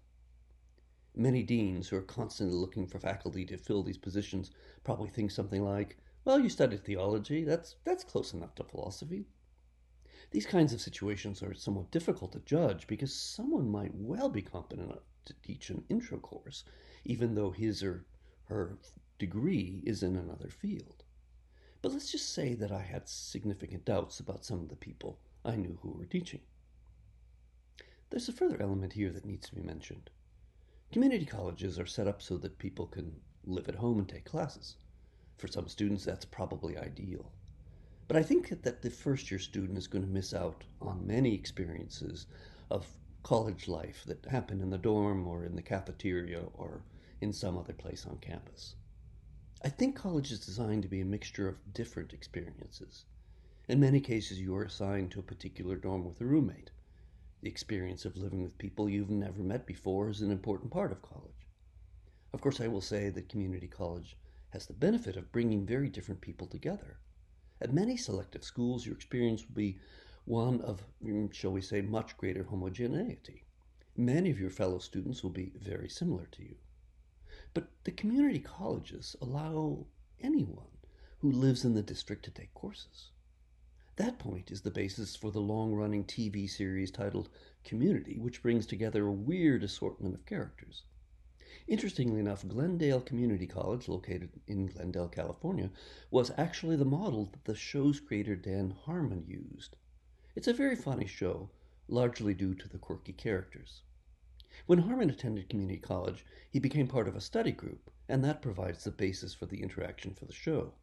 Many 1.16 1.44
deans 1.44 1.90
who 1.90 1.98
are 1.98 2.02
constantly 2.02 2.56
looking 2.56 2.88
for 2.88 2.98
faculty 2.98 3.46
to 3.46 3.58
fill 3.58 3.84
these 3.84 4.00
positions 4.00 4.50
probably 4.84 5.10
think 5.10 5.30
something 5.30 5.64
like, 5.64 5.96
well, 6.24 6.40
you 6.40 6.50
studied 6.50 6.84
theology, 6.84 7.44
that's, 7.44 7.76
that's 7.84 8.04
close 8.04 8.34
enough 8.34 8.56
to 8.56 8.64
philosophy. 8.64 9.28
These 10.32 10.48
kinds 10.48 10.74
of 10.74 10.82
situations 10.82 11.44
are 11.44 11.54
somewhat 11.54 11.92
difficult 11.92 12.32
to 12.32 12.40
judge 12.40 12.88
because 12.88 13.14
someone 13.14 13.70
might 13.70 13.94
well 13.94 14.30
be 14.30 14.42
competent 14.42 14.92
to 15.26 15.34
teach 15.42 15.70
an 15.70 15.84
intro 15.90 16.18
course, 16.20 16.64
even 17.04 17.36
though 17.36 17.52
his 17.52 17.84
or 17.84 18.06
her 18.46 18.78
degree 19.18 19.82
is 19.86 20.04
in 20.04 20.16
another 20.16 20.50
field. 20.50 21.04
But 21.82 21.92
let's 21.92 22.12
just 22.12 22.34
say 22.34 22.54
that 22.56 22.72
I 22.72 22.82
had 22.82 23.08
significant 23.08 23.86
doubts 23.86 24.20
about 24.20 24.46
some 24.46 24.60
of 24.60 24.70
the 24.70 24.76
people 24.76 25.20
I 25.44 25.56
knew 25.56 25.78
who 25.82 25.92
were 25.92 26.06
teaching. 26.06 26.42
There's 28.10 28.30
a 28.30 28.34
further 28.34 28.62
element 28.62 28.94
here 28.94 29.12
that 29.12 29.26
needs 29.26 29.48
to 29.50 29.56
be 29.56 29.62
mentioned. 29.62 30.10
Community 30.92 31.26
colleges 31.26 31.80
are 31.80 31.86
set 31.86 32.08
up 32.08 32.22
so 32.22 32.38
that 32.38 32.58
people 32.58 32.88
can 32.88 33.20
live 33.46 33.68
at 33.68 33.76
home 33.76 34.00
and 34.00 34.08
take 34.08 34.26
classes. 34.26 34.78
For 35.38 35.48
some 35.48 35.68
students, 35.68 36.06
that's 36.06 36.26
probably 36.26 36.78
ideal. 36.78 37.32
But 38.08 38.18
I 38.18 38.24
think 38.24 38.50
that 38.62 38.82
the 38.82 38.90
first 38.90 39.30
year 39.30 39.40
student 39.40 39.78
is 39.78 39.88
going 39.88 40.04
to 40.04 40.10
miss 40.10 40.34
out 40.34 40.64
on 40.82 41.06
many 41.08 41.34
experiences 41.34 42.28
of 42.70 42.88
college 43.26 43.68
life 43.68 44.04
that 44.06 44.24
happen 44.28 44.62
in 44.62 44.70
the 44.70 44.78
dorm 44.78 45.28
or 45.28 45.44
in 45.44 45.56
the 45.56 45.62
cafeteria 45.64 46.44
or 46.54 46.84
in 47.22 47.34
some 47.34 47.58
other 47.58 47.74
place 47.74 48.06
on 48.06 48.16
campus. 48.18 48.76
I 49.64 49.70
think 49.70 49.96
college 49.96 50.32
is 50.32 50.46
designed 50.46 50.84
to 50.84 50.88
be 50.88 51.02
a 51.02 51.06
mixture 51.06 51.48
of 51.48 51.74
different 51.74 52.14
experiences. 52.14 53.06
In 53.68 53.80
many 53.80 54.00
cases, 54.00 54.40
you 54.40 54.56
are 54.56 54.66
assigned 54.66 55.10
to 55.10 55.20
a 55.20 55.24
particular 55.24 55.76
dorm 55.76 56.06
with 56.06 56.22
a 56.22 56.26
roommate. 56.26 56.70
The 57.42 57.50
experience 57.50 58.06
of 58.06 58.16
living 58.16 58.44
with 58.44 58.60
people 58.60 58.88
you've 58.88 59.10
never 59.10 59.42
met 59.42 59.66
before 59.66 60.10
is 60.10 60.22
an 60.22 60.30
important 60.30 60.70
part 60.70 60.92
of 60.92 61.02
college. 61.02 61.48
Of 62.32 62.42
course, 62.42 62.62
I 62.62 62.68
will 62.68 62.80
say 62.80 63.10
that 63.10 63.28
community 63.28 63.68
college 63.68 64.16
has 64.52 64.68
the 64.68 64.74
benefit 64.74 65.18
of 65.18 65.32
bringing 65.32 65.66
very 65.66 65.90
different 65.90 66.22
people 66.22 66.46
together. 66.46 67.00
At 67.60 67.74
many 67.74 67.98
selective 67.98 68.44
schools, 68.44 68.86
your 68.86 68.94
experience 68.94 69.48
will 69.48 69.56
be 69.56 69.80
one 70.26 70.60
of, 70.62 70.84
shall 71.32 71.52
we 71.52 71.62
say, 71.62 71.82
much 71.82 72.18
greater 72.18 72.44
homogeneity. 72.44 73.44
Many 73.96 74.32
of 74.32 74.40
your 74.40 74.50
fellow 74.50 74.80
students 74.80 75.22
will 75.22 75.30
be 75.30 75.54
very 75.56 75.88
similar 75.88 76.26
to 76.32 76.44
you. 76.44 76.56
But 77.54 77.70
the 77.84 77.92
community 77.92 78.40
colleges 78.40 79.16
allow 79.22 79.86
anyone 80.20 80.80
who 81.20 81.32
lives 81.32 81.64
in 81.64 81.76
the 81.76 81.84
district 81.84 82.26
to 82.26 82.32
take 82.32 82.54
courses. 82.54 83.12
That 83.98 84.20
point 84.20 84.52
is 84.52 84.62
the 84.62 84.72
basis 84.72 85.16
for 85.16 85.32
the 85.32 85.40
long 85.40 85.74
running 85.74 86.04
TV 86.04 86.50
series 86.50 86.92
titled 86.92 87.30
Community, 87.64 88.18
which 88.18 88.42
brings 88.42 88.66
together 88.66 89.06
a 89.06 89.12
weird 89.12 89.64
assortment 89.64 90.16
of 90.16 90.26
characters. 90.26 90.84
Interestingly 91.68 92.20
enough, 92.20 92.48
Glendale 92.48 93.00
Community 93.00 93.48
College, 93.48 93.88
located 93.88 94.30
in 94.48 94.66
Glendale, 94.66 95.08
California, 95.08 95.72
was 96.12 96.32
actually 96.36 96.76
the 96.76 96.84
model 96.84 97.30
that 97.32 97.46
the 97.46 97.56
show's 97.56 98.00
creator 98.00 98.36
Dan 98.36 98.72
Harmon 98.72 99.24
used. 99.28 99.78
It's 100.36 100.50
a 100.50 100.54
very 100.54 100.76
funny 100.76 101.08
show, 101.08 101.50
largely 101.88 102.34
due 102.34 102.56
to 102.56 102.68
the 102.68 102.78
quirky 102.78 103.14
characters. 103.14 103.84
When 104.66 104.80
Harmon 104.80 105.10
attended 105.10 105.48
community 105.48 105.80
college, 105.80 106.26
he 106.52 106.60
became 106.60 106.90
part 106.90 107.08
of 107.08 107.16
a 107.16 107.22
study 107.22 107.54
group, 107.54 107.90
and 108.10 108.22
that 108.24 108.42
provides 108.42 108.84
the 108.84 108.92
basis 108.92 109.34
for 109.34 109.46
the 109.46 109.64
interaction 109.64 110.14
for 110.14 110.26
the 110.26 110.34
show. 110.34 110.74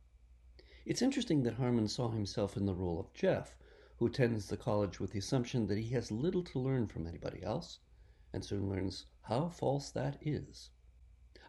It's 0.87 1.03
interesting 1.03 1.43
that 1.43 1.55
Harmon 1.55 1.87
saw 1.87 2.09
himself 2.09 2.57
in 2.57 2.65
the 2.65 2.75
role 2.75 2.99
of 2.99 3.13
Jeff, 3.13 3.55
who 3.99 4.07
attends 4.07 4.47
the 4.47 4.57
college 4.57 4.99
with 4.99 5.11
the 5.11 5.19
assumption 5.19 5.67
that 5.67 5.77
he 5.77 5.91
has 5.91 6.11
little 6.11 6.45
to 6.45 6.59
learn 6.59 6.87
from 6.87 7.07
anybody 7.07 7.43
else, 7.43 7.79
and 8.33 8.43
soon 8.43 8.71
learns 8.71 9.05
how 9.21 9.51
false 9.51 9.91
that 9.91 10.17
is. 10.23 10.71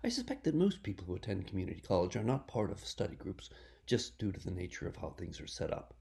I 0.04 0.10
suspect 0.10 0.44
that 0.44 0.56
most 0.56 0.84
people 0.84 1.06
who 1.06 1.16
attend 1.16 1.48
community 1.48 1.80
college 1.80 2.18
are 2.18 2.24
not 2.26 2.50
part 2.50 2.70
of 2.70 2.86
study 2.86 3.16
groups 3.16 3.50
just 3.86 4.18
due 4.18 4.34
to 4.34 4.40
the 4.42 4.52
nature 4.52 4.88
of 4.90 4.98
how 4.98 5.12
things 5.12 5.40
are 5.40 5.48
set 5.48 5.72
up. 5.72 5.94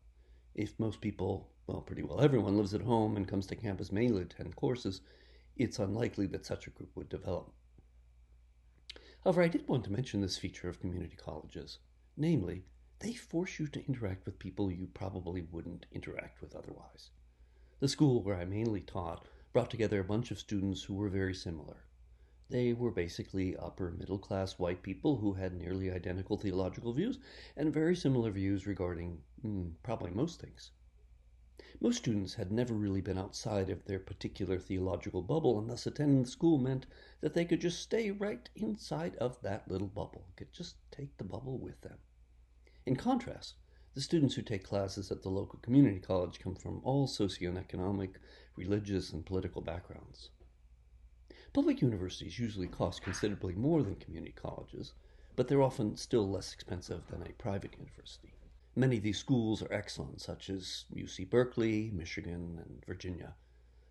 If 0.55 0.79
most 0.79 1.01
people 1.01 1.49
well, 1.67 1.81
pretty 1.81 2.03
well 2.03 2.21
everyone 2.21 2.57
lives 2.57 2.75
at 2.75 2.83
home 2.83 3.17
and 3.17 3.27
comes 3.27 3.47
to 3.47 3.57
campus 3.57 3.93
mainly 3.93 4.25
to 4.25 4.35
attend 4.35 4.57
courses, 4.57 5.01
it's 5.57 5.79
unlikely 5.79 6.27
that 6.27 6.45
such 6.45 6.67
a 6.67 6.71
group 6.71 6.91
would 6.97 7.09
develop. 7.09 7.53
However, 9.23 9.43
I 9.43 9.49
did 9.49 9.69
want 9.69 9.85
to 9.85 9.93
mention 9.93 10.21
this 10.21 10.39
feature 10.39 10.69
of 10.69 10.81
community 10.81 11.17
colleges. 11.17 11.79
Namely, 12.17 12.65
they 12.99 13.15
force 13.15 13.59
you 13.59 13.69
to 13.69 13.87
interact 13.87 14.27
with 14.27 14.39
people 14.39 14.71
you 14.71 14.89
probably 14.93 15.43
wouldn't 15.43 15.87
interact 15.93 16.41
with 16.41 16.55
otherwise. 16.55 17.11
The 17.81 17.89
school 17.89 18.23
where 18.23 18.37
I 18.37 18.45
mainly 18.45 18.81
taught 18.81 19.27
brought 19.53 19.71
together 19.71 20.01
a 20.01 20.05
bunch 20.05 20.31
of 20.31 20.39
students 20.39 20.83
who 20.83 20.95
were 20.95 21.09
very 21.09 21.35
similar. 21.35 21.85
They 22.53 22.75
were 22.75 22.91
basically 22.91 23.57
upper 23.57 23.93
middle 23.93 24.19
class 24.19 24.59
white 24.59 24.83
people 24.83 25.17
who 25.17 25.33
had 25.33 25.55
nearly 25.55 25.91
identical 25.91 26.37
theological 26.37 26.93
views 26.93 27.19
and 27.57 27.73
very 27.73 27.97
similar 27.97 28.31
views 28.31 28.67
regarding 28.67 29.23
mm, 29.43 29.73
probably 29.83 30.11
most 30.11 30.39
things. 30.39 30.71
Most 31.81 31.97
students 31.97 32.35
had 32.35 32.53
never 32.53 32.75
really 32.75 33.01
been 33.01 33.17
outside 33.17 33.71
of 33.71 33.87
their 33.87 33.99
particular 33.99 34.59
theological 34.59 35.23
bubble, 35.23 35.59
and 35.59 35.71
thus 35.71 35.87
attending 35.87 36.25
the 36.25 36.29
school 36.29 36.59
meant 36.59 36.85
that 37.23 37.33
they 37.33 37.47
could 37.47 37.63
just 37.63 37.81
stay 37.81 38.11
right 38.11 38.51
inside 38.55 39.17
of 39.17 39.41
that 39.41 39.67
little 39.71 39.89
bubble, 39.89 40.27
could 40.37 40.53
just 40.53 40.77
take 40.91 41.17
the 41.17 41.25
bubble 41.25 41.57
with 41.57 41.81
them. 41.81 41.97
In 42.85 42.97
contrast, 42.97 43.55
the 43.95 44.03
students 44.03 44.35
who 44.35 44.43
take 44.43 44.63
classes 44.63 45.11
at 45.11 45.23
the 45.23 45.31
local 45.31 45.59
community 45.61 46.01
college 46.01 46.39
come 46.39 46.57
from 46.57 46.83
all 46.85 47.09
socioeconomic, 47.09 48.17
religious, 48.57 49.11
and 49.11 49.25
political 49.25 49.63
backgrounds. 49.63 50.29
Public 51.55 51.83
universities 51.83 52.39
usually 52.39 52.67
cost 52.67 53.03
considerably 53.03 53.55
more 53.55 53.83
than 53.83 53.97
community 53.97 54.33
colleges, 54.33 54.95
but 55.37 55.49
they're 55.49 55.61
often 55.61 55.99
still 55.99 56.27
less 56.27 56.55
expensive 56.55 57.07
than 57.09 57.23
a 57.23 57.35
private 57.35 57.75
university. 57.75 58.33
Many 58.75 58.97
of 58.97 59.03
these 59.03 59.19
schools 59.19 59.63
are 59.63 59.71
excellent, 59.71 60.23
such 60.23 60.49
as 60.49 60.87
UC 60.95 61.29
Berkeley, 61.29 61.91
Michigan, 61.91 62.59
and 62.65 62.83
Virginia. 62.87 63.35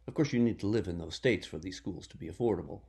Of 0.07 0.15
course, 0.15 0.33
you 0.33 0.39
need 0.39 0.59
to 0.61 0.65
live 0.65 0.87
in 0.87 0.97
those 0.97 1.13
states 1.13 1.45
for 1.45 1.59
these 1.59 1.77
schools 1.77 2.07
to 2.07 2.17
be 2.17 2.29
affordable. 2.29 2.81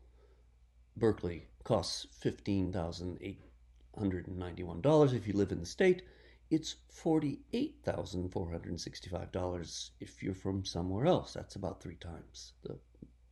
Berkeley 0.96 1.48
costs 1.64 2.06
$15,891 2.24 5.12
if 5.12 5.26
you 5.26 5.34
live 5.34 5.52
in 5.52 5.60
the 5.60 5.66
state. 5.66 6.00
It's 6.48 6.76
$48,465 6.90 9.90
if 10.00 10.22
you're 10.22 10.34
from 10.34 10.64
somewhere 10.64 11.04
else. 11.04 11.34
That's 11.34 11.56
about 11.56 11.82
three 11.82 11.96
times 11.96 12.54
the 12.62 12.78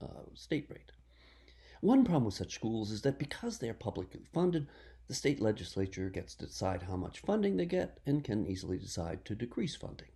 uh, 0.03 0.25
state 0.35 0.69
rate. 0.69 0.93
One 1.81 2.05
problem 2.05 2.27
with 2.27 2.35
such 2.35 2.55
schools 2.55 2.91
is 2.91 3.01
that 3.03 3.19
because 3.19 3.59
they 3.59 3.71
are 3.71 3.75
publicly 3.75 4.27
funded, 4.35 4.69
the 5.07 5.15
state 5.15 5.41
legislature 5.41 6.11
gets 6.11 6.35
to 6.35 6.47
decide 6.47 6.83
how 6.83 6.97
much 6.97 7.21
funding 7.21 7.57
they 7.57 7.65
get 7.65 7.99
and 8.05 8.23
can 8.23 8.47
easily 8.47 8.77
decide 8.77 9.25
to 9.25 9.35
decrease 9.35 9.77
funding. 9.77 10.11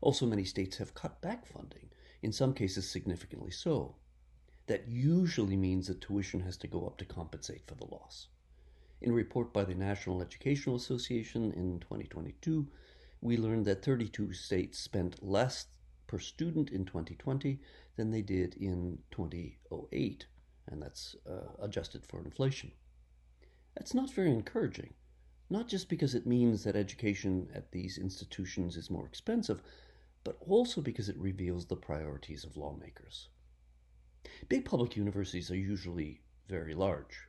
Also, 0.00 0.26
many 0.26 0.44
states 0.44 0.76
have 0.76 0.94
cut 0.94 1.20
back 1.20 1.44
funding, 1.44 1.90
in 2.22 2.32
some 2.32 2.54
cases 2.54 2.88
significantly 2.88 3.50
so. 3.50 3.96
That 4.68 4.86
usually 4.86 5.56
means 5.56 5.88
that 5.88 6.00
tuition 6.00 6.40
has 6.40 6.56
to 6.58 6.68
go 6.68 6.86
up 6.86 6.98
to 6.98 7.04
compensate 7.04 7.66
for 7.66 7.74
the 7.74 7.86
loss. 7.86 8.28
In 9.00 9.10
a 9.10 9.14
report 9.14 9.52
by 9.52 9.64
the 9.64 9.74
National 9.74 10.22
Educational 10.22 10.76
Association 10.76 11.52
in 11.52 11.80
2022, 11.80 12.68
we 13.20 13.36
learned 13.36 13.64
that 13.64 13.84
32 13.84 14.32
states 14.34 14.78
spent 14.78 15.20
less 15.20 15.66
per 16.06 16.20
student 16.20 16.70
in 16.70 16.84
2020 16.84 17.58
than 17.96 18.12
they 18.12 18.22
did 18.22 18.54
in 18.54 18.98
2008, 19.10 20.26
and 20.68 20.82
that's 20.82 21.16
uh, 21.28 21.62
adjusted 21.62 22.04
for 22.04 22.20
inflation. 22.20 22.72
That's 23.76 23.94
not 23.94 24.10
very 24.10 24.30
encouraging, 24.30 24.94
not 25.50 25.68
just 25.68 25.88
because 25.88 26.14
it 26.14 26.26
means 26.26 26.64
that 26.64 26.76
education 26.76 27.48
at 27.54 27.72
these 27.72 27.98
institutions 27.98 28.76
is 28.76 28.90
more 28.90 29.06
expensive, 29.06 29.62
but 30.24 30.36
also 30.40 30.80
because 30.80 31.08
it 31.08 31.16
reveals 31.18 31.66
the 31.66 31.76
priorities 31.76 32.44
of 32.44 32.56
lawmakers. 32.56 33.28
Big 34.48 34.64
public 34.64 34.96
universities 34.96 35.50
are 35.50 35.56
usually 35.56 36.20
very 36.48 36.74
large. 36.74 37.28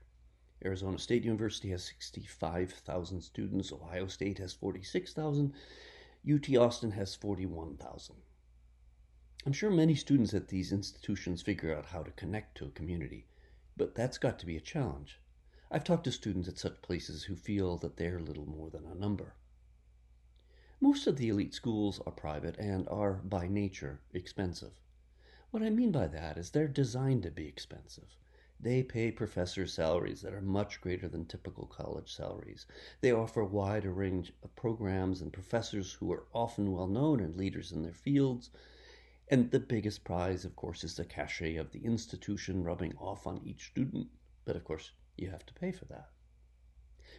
Arizona 0.66 0.98
State 0.98 1.24
University 1.24 1.70
has 1.70 1.84
65,000 1.84 3.22
students, 3.22 3.72
Ohio 3.72 4.08
State 4.08 4.40
has 4.40 4.54
46,000, 4.54 5.54
UT 6.28 6.56
Austin 6.58 6.92
has 6.92 7.14
41,000. 7.14 8.16
I'm 9.48 9.54
sure 9.54 9.72
many 9.72 9.96
students 9.96 10.34
at 10.34 10.50
these 10.50 10.74
institutions 10.74 11.42
figure 11.42 11.74
out 11.74 11.86
how 11.86 12.04
to 12.04 12.12
connect 12.12 12.58
to 12.58 12.66
a 12.66 12.72
community, 12.72 13.28
but 13.78 13.96
that's 13.96 14.18
got 14.18 14.40
to 14.40 14.46
be 14.46 14.58
a 14.58 14.60
challenge. 14.60 15.22
I've 15.72 15.86
talked 15.86 16.04
to 16.04 16.12
students 16.12 16.50
at 16.50 16.58
such 16.58 16.82
places 16.82 17.24
who 17.24 17.38
feel 17.38 17.78
that 17.78 17.96
they're 17.96 18.20
little 18.20 18.46
more 18.46 18.70
than 18.70 18.86
a 18.86 18.94
number. 18.94 19.36
Most 20.82 21.08
of 21.08 21.16
the 21.16 21.30
elite 21.30 21.54
schools 21.54 22.02
are 22.06 22.12
private 22.12 22.58
and 22.58 22.90
are, 22.90 23.22
by 23.24 23.48
nature, 23.48 24.02
expensive. 24.14 24.82
What 25.52 25.64
I 25.64 25.70
mean 25.70 25.94
by 25.94 26.08
that 26.08 26.38
is 26.38 26.50
they're 26.50 26.68
designed 26.68 27.24
to 27.24 27.32
be 27.32 27.48
expensive. 27.48 28.18
They 28.60 28.84
pay 28.84 29.12
professors 29.12 29.72
salaries 29.72 30.24
that 30.24 30.34
are 30.34 30.42
much 30.42 30.82
greater 30.82 31.08
than 31.08 31.26
typical 31.26 31.68
college 31.68 32.14
salaries. 32.14 32.66
They 33.00 33.14
offer 33.14 33.40
a 33.40 33.46
wide 33.46 33.86
range 33.86 34.34
of 34.44 34.54
programs 34.58 35.22
and 35.22 35.32
professors 35.32 35.94
who 35.94 36.12
are 36.12 36.26
often 36.34 36.74
well 36.74 36.88
known 36.88 37.22
and 37.22 37.38
leaders 37.38 37.72
in 37.72 37.84
their 37.84 37.94
fields. 37.94 38.50
And 39.30 39.52
the 39.52 39.60
biggest 39.60 40.06
prize, 40.06 40.46
of 40.46 40.56
course, 40.56 40.86
is 40.86 40.96
the 40.96 41.04
cachet 41.04 41.58
of 41.58 41.72
the 41.72 41.84
institution 41.84 42.64
rubbing 42.64 42.96
off 42.98 43.28
on 43.28 43.42
each 43.44 43.68
student. 43.68 44.08
But 44.46 44.56
of 44.56 44.64
course, 44.64 44.92
you 45.18 45.30
have 45.30 45.46
to 45.48 45.54
pay 45.54 45.74
for 45.74 45.84
that. 45.86 46.12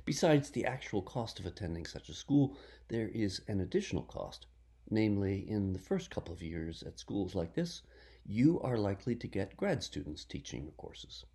Besides 0.06 0.50
the 0.50 0.64
actual 0.64 1.02
cost 1.02 1.38
of 1.38 1.44
attending 1.44 1.84
such 1.84 2.08
a 2.08 2.14
school, 2.14 2.56
there 2.88 3.08
is 3.08 3.42
an 3.46 3.60
additional 3.60 4.04
cost. 4.04 4.46
Namely, 4.88 5.46
in 5.50 5.74
the 5.74 5.78
first 5.78 6.10
couple 6.10 6.32
of 6.32 6.42
years 6.42 6.82
at 6.82 6.98
schools 6.98 7.34
like 7.34 7.52
this, 7.52 7.82
you 8.24 8.58
are 8.60 8.78
likely 8.78 9.14
to 9.16 9.26
get 9.26 9.56
grad 9.58 9.82
students 9.82 10.24
teaching 10.24 10.62
your 10.62 10.72
courses. 10.72 11.26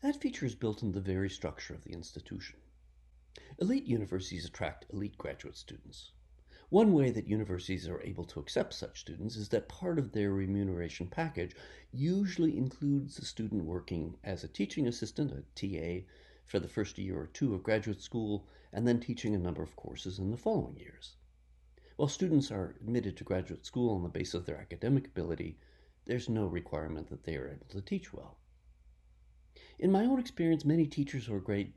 That 0.00 0.20
feature 0.20 0.46
is 0.46 0.54
built 0.54 0.82
into 0.82 0.98
the 0.98 1.12
very 1.12 1.28
structure 1.28 1.74
of 1.74 1.84
the 1.84 1.92
institution. 1.92 2.58
Elite 3.58 3.84
universities 3.84 4.46
attract 4.46 4.86
elite 4.90 5.18
graduate 5.18 5.58
students. 5.58 6.12
One 6.70 6.92
way 6.92 7.10
that 7.10 7.26
universities 7.26 7.88
are 7.88 8.00
able 8.02 8.24
to 8.26 8.38
accept 8.38 8.74
such 8.74 9.00
students 9.00 9.34
is 9.34 9.48
that 9.48 9.68
part 9.68 9.98
of 9.98 10.12
their 10.12 10.30
remuneration 10.30 11.08
package 11.08 11.56
usually 11.90 12.56
includes 12.56 13.18
a 13.18 13.24
student 13.24 13.64
working 13.64 14.16
as 14.22 14.44
a 14.44 14.48
teaching 14.48 14.86
assistant, 14.86 15.32
a 15.32 15.42
TA, 15.56 16.06
for 16.44 16.60
the 16.60 16.68
first 16.68 16.96
year 16.96 17.18
or 17.18 17.26
two 17.26 17.54
of 17.54 17.64
graduate 17.64 18.00
school, 18.00 18.46
and 18.72 18.86
then 18.86 19.00
teaching 19.00 19.34
a 19.34 19.38
number 19.38 19.64
of 19.64 19.74
courses 19.74 20.20
in 20.20 20.30
the 20.30 20.36
following 20.36 20.78
years. 20.78 21.16
While 21.96 22.06
students 22.06 22.52
are 22.52 22.76
admitted 22.80 23.16
to 23.16 23.24
graduate 23.24 23.66
school 23.66 23.92
on 23.92 24.04
the 24.04 24.08
basis 24.08 24.34
of 24.34 24.46
their 24.46 24.58
academic 24.58 25.06
ability, 25.06 25.58
there's 26.04 26.28
no 26.28 26.46
requirement 26.46 27.08
that 27.10 27.24
they 27.24 27.34
are 27.34 27.48
able 27.48 27.66
to 27.70 27.80
teach 27.80 28.12
well. 28.12 28.38
In 29.80 29.90
my 29.90 30.04
own 30.04 30.20
experience, 30.20 30.64
many 30.64 30.86
teachers 30.86 31.26
who 31.26 31.34
are 31.34 31.40
great 31.40 31.74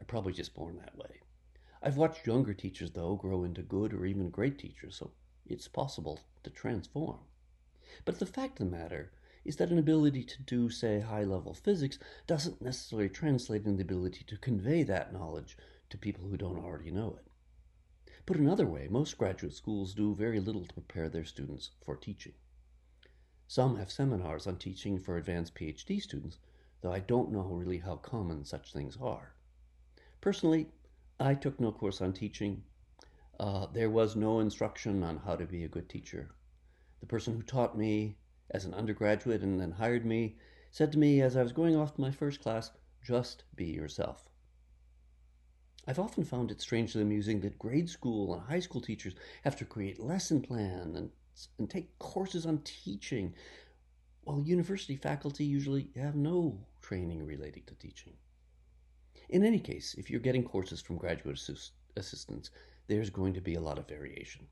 are 0.00 0.04
probably 0.04 0.32
just 0.32 0.54
born 0.54 0.76
that 0.76 0.96
way. 0.96 1.20
I've 1.86 1.96
watched 1.96 2.26
younger 2.26 2.52
teachers, 2.52 2.90
though, 2.90 3.14
grow 3.14 3.44
into 3.44 3.62
good 3.62 3.94
or 3.94 4.06
even 4.06 4.28
great 4.28 4.58
teachers, 4.58 4.96
so 4.96 5.12
it's 5.46 5.68
possible 5.68 6.18
to 6.42 6.50
transform. 6.50 7.20
But 8.04 8.18
the 8.18 8.26
fact 8.26 8.58
of 8.58 8.68
the 8.68 8.76
matter 8.76 9.12
is 9.44 9.54
that 9.58 9.70
an 9.70 9.78
ability 9.78 10.24
to 10.24 10.42
do, 10.42 10.68
say, 10.68 10.98
high 10.98 11.22
level 11.22 11.54
physics 11.54 12.00
doesn't 12.26 12.60
necessarily 12.60 13.08
translate 13.08 13.66
in 13.66 13.76
the 13.76 13.84
ability 13.84 14.24
to 14.24 14.36
convey 14.36 14.82
that 14.82 15.12
knowledge 15.12 15.56
to 15.90 15.96
people 15.96 16.26
who 16.26 16.36
don't 16.36 16.58
already 16.58 16.90
know 16.90 17.20
it. 17.20 17.30
Put 18.26 18.38
another 18.38 18.66
way, 18.66 18.88
most 18.90 19.16
graduate 19.16 19.54
schools 19.54 19.94
do 19.94 20.12
very 20.12 20.40
little 20.40 20.64
to 20.64 20.74
prepare 20.74 21.08
their 21.08 21.24
students 21.24 21.70
for 21.84 21.94
teaching. 21.94 22.34
Some 23.46 23.76
have 23.76 23.92
seminars 23.92 24.48
on 24.48 24.56
teaching 24.56 24.98
for 24.98 25.16
advanced 25.16 25.54
PhD 25.54 26.02
students, 26.02 26.40
though 26.80 26.92
I 26.92 26.98
don't 26.98 27.30
know 27.30 27.42
really 27.42 27.78
how 27.78 27.94
common 27.94 28.44
such 28.44 28.72
things 28.72 28.98
are. 29.00 29.36
Personally, 30.20 30.66
I 31.18 31.34
took 31.34 31.58
no 31.58 31.72
course 31.72 32.02
on 32.02 32.12
teaching. 32.12 32.62
Uh, 33.40 33.66
there 33.72 33.90
was 33.90 34.16
no 34.16 34.40
instruction 34.40 35.02
on 35.02 35.18
how 35.18 35.36
to 35.36 35.46
be 35.46 35.64
a 35.64 35.68
good 35.68 35.88
teacher. 35.88 36.28
The 37.00 37.06
person 37.06 37.34
who 37.34 37.42
taught 37.42 37.76
me 37.76 38.16
as 38.50 38.64
an 38.64 38.74
undergraduate 38.74 39.42
and 39.42 39.58
then 39.58 39.72
hired 39.72 40.04
me 40.04 40.36
said 40.70 40.92
to 40.92 40.98
me 40.98 41.22
as 41.22 41.36
I 41.36 41.42
was 41.42 41.52
going 41.52 41.74
off 41.74 41.94
to 41.94 42.00
my 42.02 42.10
first 42.10 42.42
class, 42.42 42.70
just 43.02 43.44
be 43.54 43.64
yourself. 43.64 44.28
I've 45.86 45.98
often 45.98 46.24
found 46.24 46.50
it 46.50 46.60
strangely 46.60 47.00
amusing 47.00 47.40
that 47.40 47.58
grade 47.58 47.88
school 47.88 48.34
and 48.34 48.42
high 48.42 48.60
school 48.60 48.80
teachers 48.80 49.14
have 49.44 49.56
to 49.56 49.64
create 49.64 50.00
lesson 50.00 50.42
plan 50.42 50.96
and, 50.96 51.10
and 51.58 51.70
take 51.70 51.98
courses 51.98 52.44
on 52.44 52.58
teaching, 52.58 53.32
while 54.24 54.42
university 54.42 54.96
faculty 54.96 55.44
usually 55.44 55.88
have 55.96 56.16
no 56.16 56.58
training 56.82 57.24
relating 57.24 57.62
to 57.66 57.74
teaching. 57.74 58.14
In 59.28 59.44
any 59.44 59.58
case, 59.58 59.94
if 59.94 60.08
you're 60.08 60.20
getting 60.20 60.44
courses 60.44 60.80
from 60.80 60.98
graduate 60.98 61.36
assist- 61.36 61.72
assistants, 61.96 62.50
there's 62.86 63.10
going 63.10 63.34
to 63.34 63.40
be 63.40 63.54
a 63.54 63.60
lot 63.60 63.78
of 63.78 63.88
variation. 63.88 64.46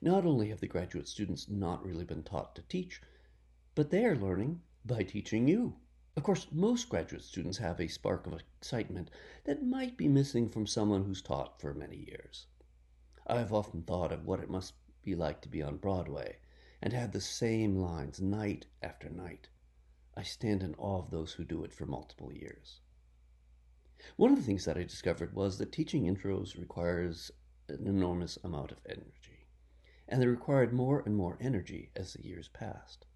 Not 0.00 0.26
only 0.26 0.48
have 0.48 0.60
the 0.60 0.66
graduate 0.66 1.06
students 1.06 1.48
not 1.48 1.84
really 1.84 2.04
been 2.04 2.24
taught 2.24 2.56
to 2.56 2.62
teach, 2.62 3.00
but 3.74 3.90
they 3.90 4.04
are 4.04 4.16
learning 4.16 4.62
by 4.84 5.04
teaching 5.04 5.46
you. 5.46 5.76
Of 6.16 6.24
course, 6.24 6.48
most 6.50 6.88
graduate 6.88 7.22
students 7.22 7.58
have 7.58 7.80
a 7.80 7.88
spark 7.88 8.26
of 8.26 8.34
excitement 8.58 9.10
that 9.44 9.64
might 9.64 9.96
be 9.96 10.08
missing 10.08 10.48
from 10.48 10.66
someone 10.66 11.04
who's 11.04 11.22
taught 11.22 11.60
for 11.60 11.72
many 11.72 11.96
years. 11.96 12.46
I've 13.26 13.52
often 13.52 13.82
thought 13.82 14.12
of 14.12 14.26
what 14.26 14.40
it 14.40 14.50
must 14.50 14.74
be 15.02 15.14
like 15.14 15.40
to 15.42 15.48
be 15.48 15.62
on 15.62 15.76
Broadway 15.76 16.38
and 16.82 16.92
have 16.92 17.12
the 17.12 17.20
same 17.20 17.76
lines 17.76 18.20
night 18.20 18.66
after 18.82 19.08
night. 19.08 19.48
I 20.16 20.22
stand 20.24 20.62
in 20.62 20.74
awe 20.74 20.98
of 20.98 21.10
those 21.10 21.34
who 21.34 21.44
do 21.44 21.62
it 21.64 21.72
for 21.72 21.86
multiple 21.86 22.32
years. 22.32 22.80
One 24.16 24.32
of 24.32 24.36
the 24.36 24.44
things 24.44 24.64
that 24.64 24.76
I 24.76 24.82
discovered 24.82 25.34
was 25.34 25.58
that 25.58 25.70
teaching 25.70 26.04
intros 26.04 26.58
requires 26.58 27.30
an 27.68 27.86
enormous 27.86 28.36
amount 28.42 28.72
of 28.72 28.80
energy, 28.84 29.46
and 30.08 30.20
they 30.20 30.26
required 30.26 30.72
more 30.72 31.00
and 31.06 31.16
more 31.16 31.38
energy 31.40 31.90
as 31.94 32.12
the 32.12 32.24
years 32.24 32.48
passed. 32.48 33.06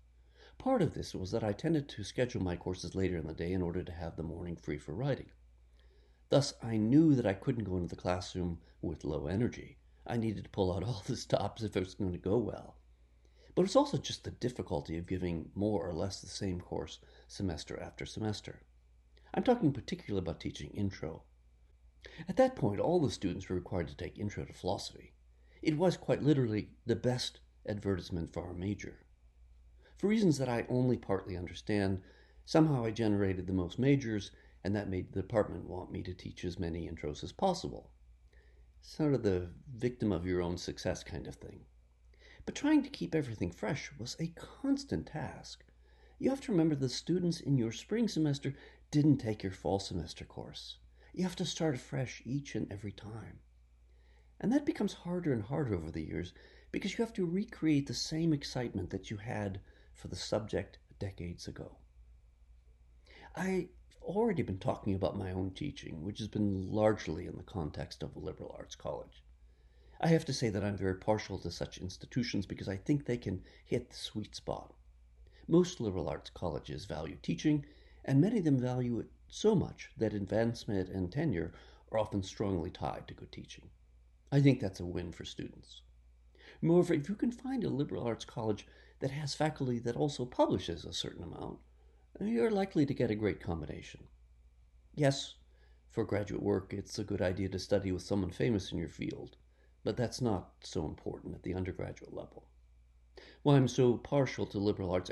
Part 0.59 0.83
of 0.83 0.95
this 0.95 1.15
was 1.15 1.31
that 1.33 1.45
I 1.45 1.53
tended 1.53 1.89
to 1.89 2.05
schedule 2.05 2.43
my 2.43 2.57
courses 2.57 2.95
later 2.95 3.17
in 3.17 3.27
the 3.27 3.35
day 3.35 3.53
in 3.53 3.63
order 3.63 3.83
to 3.83 3.93
have 3.93 4.17
the 4.17 4.23
morning 4.23 4.57
free 4.57 4.79
for 4.79 4.95
writing. 4.95 5.31
Thus, 6.29 6.55
I 6.63 6.77
knew 6.77 7.15
that 7.15 7.27
I 7.27 7.35
couldn't 7.35 7.65
go 7.65 7.77
into 7.77 7.89
the 7.89 8.01
classroom 8.01 8.61
with 8.81 9.05
low 9.05 9.27
energy. 9.27 9.79
I 10.07 10.17
needed 10.17 10.45
to 10.45 10.51
pull 10.51 10.73
out 10.73 10.85
all 10.85 11.03
the 11.07 11.17
stops 11.17 11.63
if 11.63 11.77
it 11.77 11.81
was 11.81 11.95
going 11.95 12.13
to 12.13 12.19
go 12.19 12.39
well. 12.39 12.77
But 13.55 13.65
it's 13.65 13.77
also 13.77 13.99
just 13.99 14.25
the 14.25 14.31
difficulty 14.31 14.99
of 14.99 15.07
giving 15.07 15.51
more 15.55 15.87
or 15.87 15.93
less 15.93 16.21
the 16.21 16.27
same 16.27 16.61
course 16.61 17.01
semester 17.27 17.81
after 17.81 18.07
semester. 18.07 18.63
I'm 19.37 19.43
talking 19.43 19.71
particularly 19.71 20.23
about 20.25 20.41
teaching 20.41 20.71
intro. 20.71 21.23
At 22.27 22.37
that 22.39 22.57
point, 22.57 22.81
all 22.81 23.01
the 23.01 23.11
students 23.11 23.49
were 23.49 23.57
required 23.57 23.89
to 23.89 23.97
take 23.97 24.19
Intro 24.19 24.47
to 24.47 24.53
Philosophy. 24.55 25.13
It 25.61 25.77
was 25.77 25.99
quite 25.99 26.23
literally 26.23 26.71
the 26.87 26.97
best 26.97 27.41
advertisement 27.69 28.33
for 28.33 28.47
our 28.47 28.55
major. 28.55 29.01
For 29.99 30.07
reasons 30.07 30.39
that 30.39 30.49
I 30.49 30.65
only 30.71 30.97
partly 30.97 31.37
understand, 31.37 32.01
somehow 32.47 32.87
I 32.87 32.93
generated 32.93 33.47
the 33.47 33.53
most 33.53 33.79
majors, 33.79 34.31
and 34.65 34.75
that 34.75 34.89
made 34.89 35.13
the 35.13 35.21
department 35.21 35.69
want 35.69 35.93
me 35.93 36.03
to 36.05 36.15
teach 36.15 36.43
as 36.45 36.59
many 36.59 36.89
intros 36.89 37.23
as 37.23 37.33
possible. 37.33 37.91
Sort 38.81 39.13
of 39.13 39.23
the 39.23 39.51
victim 39.77 40.13
of 40.13 40.25
your 40.25 40.41
own 40.41 40.57
success 40.57 41.05
kind 41.05 41.27
of 41.27 41.35
thing. 41.35 41.61
But 42.47 42.55
trying 42.55 42.83
to 42.85 42.89
keep 42.89 43.15
everything 43.15 43.51
fresh 43.51 43.91
was 43.99 44.17
a 44.19 44.29
constant 44.29 45.09
task. 45.09 45.63
You 46.19 46.31
have 46.31 46.41
to 46.43 46.53
remember 46.53 46.75
the 46.75 46.89
students 46.89 47.41
in 47.41 47.59
your 47.59 47.73
spring 47.73 48.09
semester 48.09 48.55
didn't 48.97 49.19
take 49.19 49.43
your 49.43 49.53
fall 49.53 49.79
semester 49.79 50.25
course. 50.25 50.79
You 51.13 51.23
have 51.25 51.37
to 51.37 51.45
start 51.45 51.75
afresh 51.75 52.23
each 52.25 52.55
and 52.55 52.67
every 52.73 52.93
time. 52.93 53.41
And 54.41 54.51
that 54.51 54.65
becomes 54.65 54.95
harder 54.95 55.35
and 55.35 55.43
harder 55.43 55.75
over 55.75 55.91
the 55.91 56.01
years 56.01 56.33
because 56.73 56.97
you 56.97 57.05
have 57.05 57.13
to 57.13 57.27
recreate 57.27 57.89
the 57.89 57.93
same 57.93 58.33
excitement 58.33 58.89
that 58.89 59.11
you 59.11 59.19
had 59.19 59.61
for 59.93 60.09
the 60.09 60.17
subject 60.17 60.79
decades 60.99 61.47
ago. 61.47 61.77
I've 63.35 63.69
already 64.01 64.43
been 64.43 64.59
talking 64.59 64.95
about 64.95 65.19
my 65.19 65.31
own 65.31 65.51
teaching, 65.51 66.03
which 66.03 66.19
has 66.21 66.29
been 66.29 66.73
largely 66.73 67.27
in 67.27 67.37
the 67.37 67.43
context 67.43 68.03
of 68.03 68.17
a 68.17 68.19
liberal 68.19 68.57
arts 68.57 68.77
college. 68.77 69.23
I 70.01 70.07
have 70.07 70.25
to 70.25 70.33
say 70.33 70.49
that 70.49 70.65
I'm 70.65 70.79
very 70.79 70.95
partial 70.95 71.39
to 71.41 71.51
such 71.51 71.77
institutions 71.77 72.47
because 72.47 72.67
I 72.67 72.79
think 72.79 73.05
they 73.05 73.19
can 73.19 73.43
hit 73.67 73.91
the 73.91 73.97
sweet 73.97 74.35
spot. 74.35 74.73
Most 75.47 75.81
liberal 75.81 76.09
arts 76.09 76.31
colleges 76.31 76.87
value 76.87 77.19
teaching, 77.21 77.67
and 78.07 78.21
many 78.21 78.39
of 78.39 78.45
them 78.45 78.59
value 78.59 79.01
it 79.01 79.11
so 79.29 79.55
much 79.55 79.91
that 79.99 80.15
advancement 80.15 80.89
and 80.89 81.13
tenure 81.13 81.53
are 81.91 81.99
often 81.99 82.23
strongly 82.23 82.71
tied 82.71 83.07
to 83.09 83.15
good 83.15 83.33
teaching. 83.33 83.69
I 84.33 84.41
think 84.41 84.61
that's 84.61 84.81
a 84.81 84.87
win 84.87 85.13
for 85.13 85.25
students. 85.25 85.83
Moreover, 86.63 86.95
if 86.95 87.09
you 87.09 87.17
can 87.17 87.33
find 87.33 87.65
a 87.65 87.69
liberal 87.69 88.05
arts 88.05 88.25
college 88.25 88.67
that 89.01 89.11
has 89.11 89.35
faculty 89.35 89.81
that 89.81 89.97
also 89.97 90.25
publishes 90.25 90.85
a 90.85 90.93
certain 90.93 91.25
amount, 91.25 91.59
you're 92.21 92.51
likely 92.51 92.87
to 92.87 92.95
get 92.95 93.11
a 93.11 93.17
great 93.17 93.41
combination. 93.41 94.05
Yes, 94.95 95.35
for 95.89 96.05
graduate 96.05 96.43
work, 96.43 96.73
it's 96.73 96.99
a 96.99 97.05
good 97.05 97.21
idea 97.21 97.49
to 97.49 97.59
study 97.59 97.93
with 97.93 98.03
someone 98.03 98.31
famous 98.31 98.73
in 98.73 98.79
your 98.79 98.89
field, 98.89 99.37
but 99.85 99.97
that's 99.97 100.21
not 100.21 100.53
so 100.63 100.87
important 100.87 101.35
at 101.35 101.43
the 101.43 101.55
undergraduate 101.55 102.15
level. 102.15 102.47
Why 103.43 103.57
I'm 103.57 103.69
so 103.69 103.97
partial 103.97 104.47
to 104.47 104.59
liberal 104.59 104.93
arts 104.93 105.11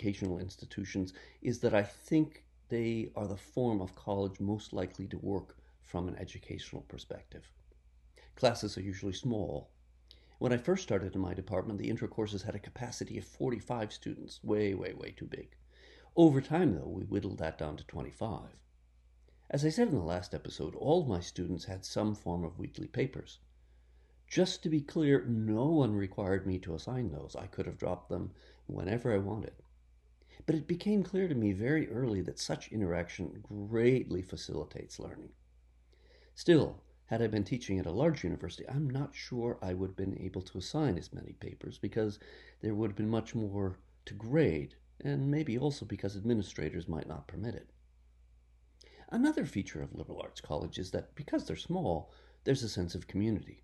educational 0.00 0.38
institutions 0.38 1.12
is 1.42 1.58
that 1.58 1.74
I 1.74 1.82
think 1.82 2.44
they 2.70 3.10
are 3.14 3.26
the 3.26 3.36
form 3.36 3.82
of 3.82 3.94
college 3.94 4.40
most 4.40 4.72
likely 4.72 5.06
to 5.08 5.18
work 5.18 5.58
from 5.82 6.08
an 6.08 6.16
educational 6.16 6.82
perspective. 6.88 7.52
Classes 8.34 8.78
are 8.78 8.82
usually 8.82 9.12
small, 9.12 9.68
when 10.38 10.54
I 10.54 10.56
first 10.56 10.84
started 10.84 11.14
in 11.14 11.20
my 11.20 11.34
department, 11.34 11.78
the 11.78 11.90
intro 11.90 12.08
courses 12.08 12.44
had 12.44 12.54
a 12.54 12.58
capacity 12.58 13.18
of 13.18 13.26
45 13.26 13.92
students, 13.92 14.42
way, 14.42 14.72
way, 14.72 14.94
way 14.94 15.10
too 15.10 15.26
big. 15.26 15.54
Over 16.16 16.40
time, 16.40 16.74
though, 16.74 16.88
we 16.88 17.02
whittled 17.02 17.36
that 17.40 17.58
down 17.58 17.76
to 17.76 17.84
25. 17.84 18.48
As 19.50 19.66
I 19.66 19.68
said 19.68 19.88
in 19.88 19.98
the 19.98 20.02
last 20.02 20.34
episode, 20.34 20.74
all 20.76 21.04
my 21.04 21.20
students 21.20 21.66
had 21.66 21.84
some 21.84 22.14
form 22.14 22.42
of 22.42 22.58
weekly 22.58 22.88
papers. 22.88 23.40
Just 24.26 24.62
to 24.62 24.70
be 24.70 24.80
clear, 24.80 25.26
no 25.26 25.66
one 25.66 25.94
required 25.94 26.46
me 26.46 26.58
to 26.60 26.74
assign 26.74 27.10
those. 27.10 27.36
I 27.36 27.46
could 27.46 27.66
have 27.66 27.76
dropped 27.76 28.08
them 28.08 28.30
whenever 28.66 29.12
I 29.12 29.18
wanted. 29.18 29.52
But 30.50 30.58
it 30.58 30.66
became 30.66 31.04
clear 31.04 31.28
to 31.28 31.34
me 31.36 31.52
very 31.52 31.88
early 31.88 32.22
that 32.22 32.40
such 32.40 32.72
interaction 32.72 33.38
greatly 33.40 34.20
facilitates 34.20 34.98
learning. 34.98 35.28
Still, 36.34 36.82
had 37.06 37.22
I 37.22 37.28
been 37.28 37.44
teaching 37.44 37.78
at 37.78 37.86
a 37.86 37.92
large 37.92 38.24
university, 38.24 38.68
I'm 38.68 38.90
not 38.90 39.14
sure 39.14 39.60
I 39.62 39.74
would 39.74 39.90
have 39.90 39.96
been 39.96 40.18
able 40.20 40.42
to 40.42 40.58
assign 40.58 40.98
as 40.98 41.12
many 41.12 41.34
papers 41.34 41.78
because 41.78 42.18
there 42.62 42.74
would 42.74 42.90
have 42.90 42.96
been 42.96 43.08
much 43.08 43.32
more 43.32 43.78
to 44.06 44.14
grade, 44.14 44.74
and 44.98 45.30
maybe 45.30 45.56
also 45.56 45.84
because 45.84 46.16
administrators 46.16 46.88
might 46.88 47.06
not 47.06 47.28
permit 47.28 47.54
it. 47.54 47.70
Another 49.08 49.46
feature 49.46 49.82
of 49.82 49.94
liberal 49.94 50.20
arts 50.20 50.40
college 50.40 50.80
is 50.80 50.90
that 50.90 51.14
because 51.14 51.44
they're 51.44 51.54
small, 51.54 52.10
there's 52.42 52.64
a 52.64 52.68
sense 52.68 52.96
of 52.96 53.06
community. 53.06 53.62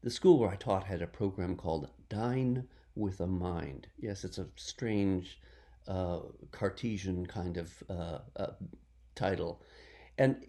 The 0.00 0.10
school 0.10 0.40
where 0.40 0.50
I 0.50 0.56
taught 0.56 0.82
had 0.82 1.00
a 1.00 1.06
program 1.06 1.54
called 1.54 1.90
Dine 2.08 2.66
with 2.96 3.20
a 3.20 3.28
Mind. 3.28 3.86
Yes, 4.00 4.24
it's 4.24 4.38
a 4.38 4.48
strange 4.56 5.38
uh, 5.88 6.20
Cartesian 6.50 7.26
kind 7.26 7.56
of 7.56 7.82
uh, 7.88 8.18
uh, 8.36 8.52
title. 9.14 9.62
And 10.18 10.44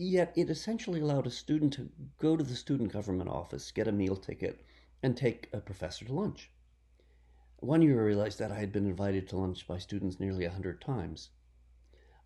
Yet 0.00 0.32
it 0.36 0.48
essentially 0.48 1.00
allowed 1.00 1.26
a 1.26 1.30
student 1.30 1.72
to 1.72 1.90
go 2.20 2.36
to 2.36 2.44
the 2.44 2.54
student 2.54 2.92
government 2.92 3.30
office, 3.30 3.72
get 3.72 3.88
a 3.88 3.92
meal 3.92 4.14
ticket, 4.14 4.64
and 5.02 5.16
take 5.16 5.48
a 5.52 5.60
professor 5.60 6.04
to 6.04 6.12
lunch. 6.12 6.52
One 7.56 7.82
year 7.82 8.00
I 8.00 8.04
realized 8.04 8.38
that 8.38 8.52
I 8.52 8.60
had 8.60 8.70
been 8.70 8.86
invited 8.86 9.26
to 9.28 9.36
lunch 9.36 9.66
by 9.66 9.78
students 9.78 10.20
nearly 10.20 10.44
a 10.44 10.52
hundred 10.52 10.80
times. 10.80 11.30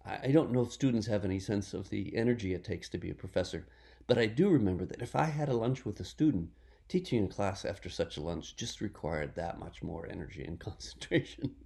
I 0.04 0.32
don't 0.32 0.52
know 0.52 0.60
if 0.60 0.72
students 0.72 1.06
have 1.06 1.24
any 1.24 1.38
sense 1.38 1.72
of 1.72 1.88
the 1.88 2.14
energy 2.14 2.52
it 2.52 2.62
takes 2.62 2.90
to 2.90 2.98
be 2.98 3.08
a 3.08 3.14
professor, 3.14 3.66
but 4.06 4.18
I 4.18 4.26
do 4.26 4.50
remember 4.50 4.84
that 4.84 5.00
if 5.00 5.16
I 5.16 5.24
had 5.24 5.48
a 5.48 5.56
lunch 5.56 5.86
with 5.86 5.98
a 5.98 6.04
student, 6.04 6.50
teaching 6.88 7.24
a 7.24 7.28
class 7.28 7.64
after 7.64 7.88
such 7.88 8.18
a 8.18 8.22
lunch 8.22 8.54
just 8.54 8.82
required 8.82 9.34
that 9.36 9.58
much 9.58 9.82
more 9.82 10.06
energy 10.06 10.44
and 10.44 10.60
concentration. 10.68 11.56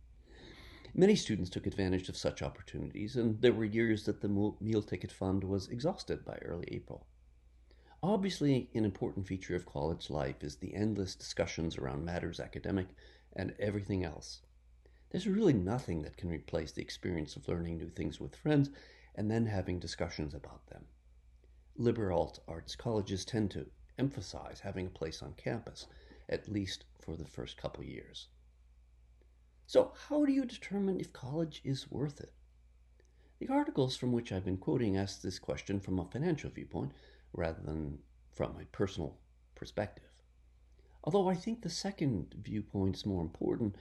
Many 0.99 1.15
students 1.15 1.51
took 1.51 1.67
advantage 1.67 2.09
of 2.09 2.17
such 2.17 2.41
opportunities, 2.41 3.17
and 3.17 3.39
there 3.43 3.53
were 3.53 3.67
years 3.67 4.07
that 4.07 4.23
the 4.23 4.55
meal 4.61 4.83
ticket 4.83 5.13
fund 5.13 5.45
was 5.45 5.69
exhausted 5.69 6.25
by 6.25 6.39
early 6.39 6.67
April. 6.69 7.07
Obviously, 8.03 8.71
an 8.75 8.87
important 8.87 9.27
feature 9.27 9.55
of 9.55 9.67
college 9.67 10.09
life 10.09 10.43
is 10.43 10.57
the 10.57 10.75
endless 10.75 11.15
discussions 11.15 11.77
around 11.77 12.07
matters 12.07 12.41
academic 12.41 12.87
and 13.35 13.55
everything 13.59 14.05
else. 14.05 14.41
There's 15.11 15.27
really 15.27 15.53
nothing 15.53 16.01
that 16.01 16.17
can 16.17 16.31
replace 16.31 16.73
the 16.73 16.81
experience 16.81 17.37
of 17.37 17.47
learning 17.47 17.77
new 17.77 17.91
things 17.91 18.19
with 18.19 18.35
friends 18.35 18.71
and 19.15 19.31
then 19.31 19.45
having 19.45 19.79
discussions 19.79 20.33
about 20.33 20.67
them. 20.69 20.87
Liberal 21.77 22.39
arts 22.49 22.75
colleges 22.75 23.27
tend 23.27 23.51
to 23.51 23.67
emphasize 23.99 24.61
having 24.61 24.87
a 24.87 24.99
place 24.99 25.23
on 25.23 25.35
campus, 25.35 25.89
at 26.31 26.49
least 26.49 26.87
for 26.99 27.17
the 27.17 27.27
first 27.27 27.59
couple 27.59 27.85
years. 27.85 28.29
So, 29.69 29.93
how 30.09 30.25
do 30.25 30.33
you 30.33 30.45
determine 30.45 31.01
if 31.01 31.13
college 31.13 31.61
is 31.65 31.91
worth 31.91 32.21
it? 32.21 32.33
The 33.41 33.49
articles 33.49 33.97
from 33.97 34.13
which 34.13 34.31
I've 34.31 34.45
been 34.45 34.59
quoting 34.59 34.97
ask 34.97 35.21
this 35.21 35.41
question 35.41 35.81
from 35.81 35.99
a 35.99 36.05
financial 36.05 36.51
viewpoint 36.51 36.93
rather 37.33 37.61
than 37.61 37.99
from 38.31 38.61
a 38.61 38.65
personal 38.67 39.19
perspective. 39.57 40.23
Although 41.03 41.29
I 41.29 41.35
think 41.35 41.63
the 41.63 41.69
second 41.69 42.37
viewpoint 42.41 42.95
is 42.95 43.05
more 43.05 43.23
important, 43.23 43.75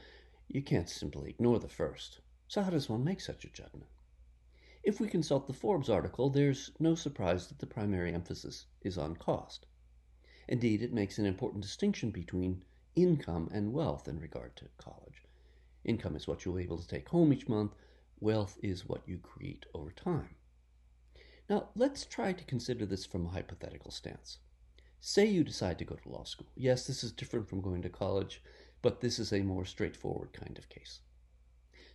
you 0.47 0.63
can't 0.63 0.89
simply 0.89 1.29
ignore 1.29 1.59
the 1.59 1.69
first. 1.69 2.19
So, 2.47 2.63
how 2.63 2.71
does 2.71 2.89
one 2.89 3.03
make 3.03 3.21
such 3.21 3.45
a 3.45 3.49
judgment? 3.49 3.91
If 4.81 4.99
we 4.99 5.07
consult 5.07 5.45
the 5.45 5.53
Forbes 5.53 5.89
article, 5.89 6.31
there's 6.31 6.71
no 6.79 6.95
surprise 6.95 7.45
that 7.47 7.59
the 7.59 7.67
primary 7.67 8.11
emphasis 8.11 8.65
is 8.81 8.97
on 8.97 9.17
cost. 9.17 9.67
Indeed, 10.47 10.81
it 10.81 10.93
makes 10.93 11.19
an 11.19 11.27
important 11.27 11.61
distinction 11.61 12.09
between 12.09 12.63
income 12.95 13.51
and 13.53 13.71
wealth 13.71 14.07
in 14.07 14.19
regard 14.19 14.55
to 14.55 14.69
college. 14.77 15.24
Income 15.85 16.15
is 16.15 16.27
what 16.27 16.43
you're 16.43 16.59
able 16.59 16.79
to 16.79 16.87
take 16.87 17.09
home 17.09 17.31
each 17.31 17.47
month. 17.47 17.71
Wealth 18.19 18.57
is 18.63 18.87
what 18.87 19.07
you 19.07 19.19
create 19.19 19.65
over 19.73 19.91
time. 19.91 20.35
Now, 21.47 21.69
let's 21.75 22.05
try 22.05 22.33
to 22.33 22.43
consider 22.43 22.87
this 22.87 23.05
from 23.05 23.27
a 23.27 23.29
hypothetical 23.29 23.91
stance. 23.91 24.39
Say 24.99 25.27
you 25.27 25.43
decide 25.43 25.77
to 25.77 25.85
go 25.85 25.95
to 25.95 26.09
law 26.09 26.23
school. 26.23 26.47
Yes, 26.55 26.87
this 26.87 27.03
is 27.03 27.11
different 27.11 27.47
from 27.47 27.61
going 27.61 27.83
to 27.83 27.89
college, 27.89 28.41
but 28.81 28.99
this 28.99 29.19
is 29.19 29.31
a 29.31 29.41
more 29.41 29.63
straightforward 29.63 30.33
kind 30.33 30.57
of 30.57 30.69
case. 30.69 31.01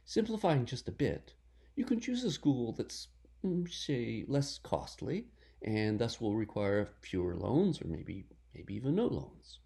Simplifying 0.04 0.66
just 0.66 0.88
a 0.88 0.92
bit, 0.92 1.34
you 1.74 1.84
can 1.84 1.98
choose 1.98 2.22
a 2.22 2.30
school 2.30 2.72
that's, 2.72 3.08
mm, 3.44 3.68
say, 3.68 4.24
less 4.28 4.58
costly 4.58 5.26
and 5.62 5.98
thus 5.98 6.20
will 6.20 6.36
require 6.36 6.88
fewer 7.00 7.34
loans 7.34 7.82
or 7.82 7.88
maybe 7.88 8.26
maybe 8.54 8.74
even 8.74 8.94
no 8.94 9.06
loans. 9.06 9.58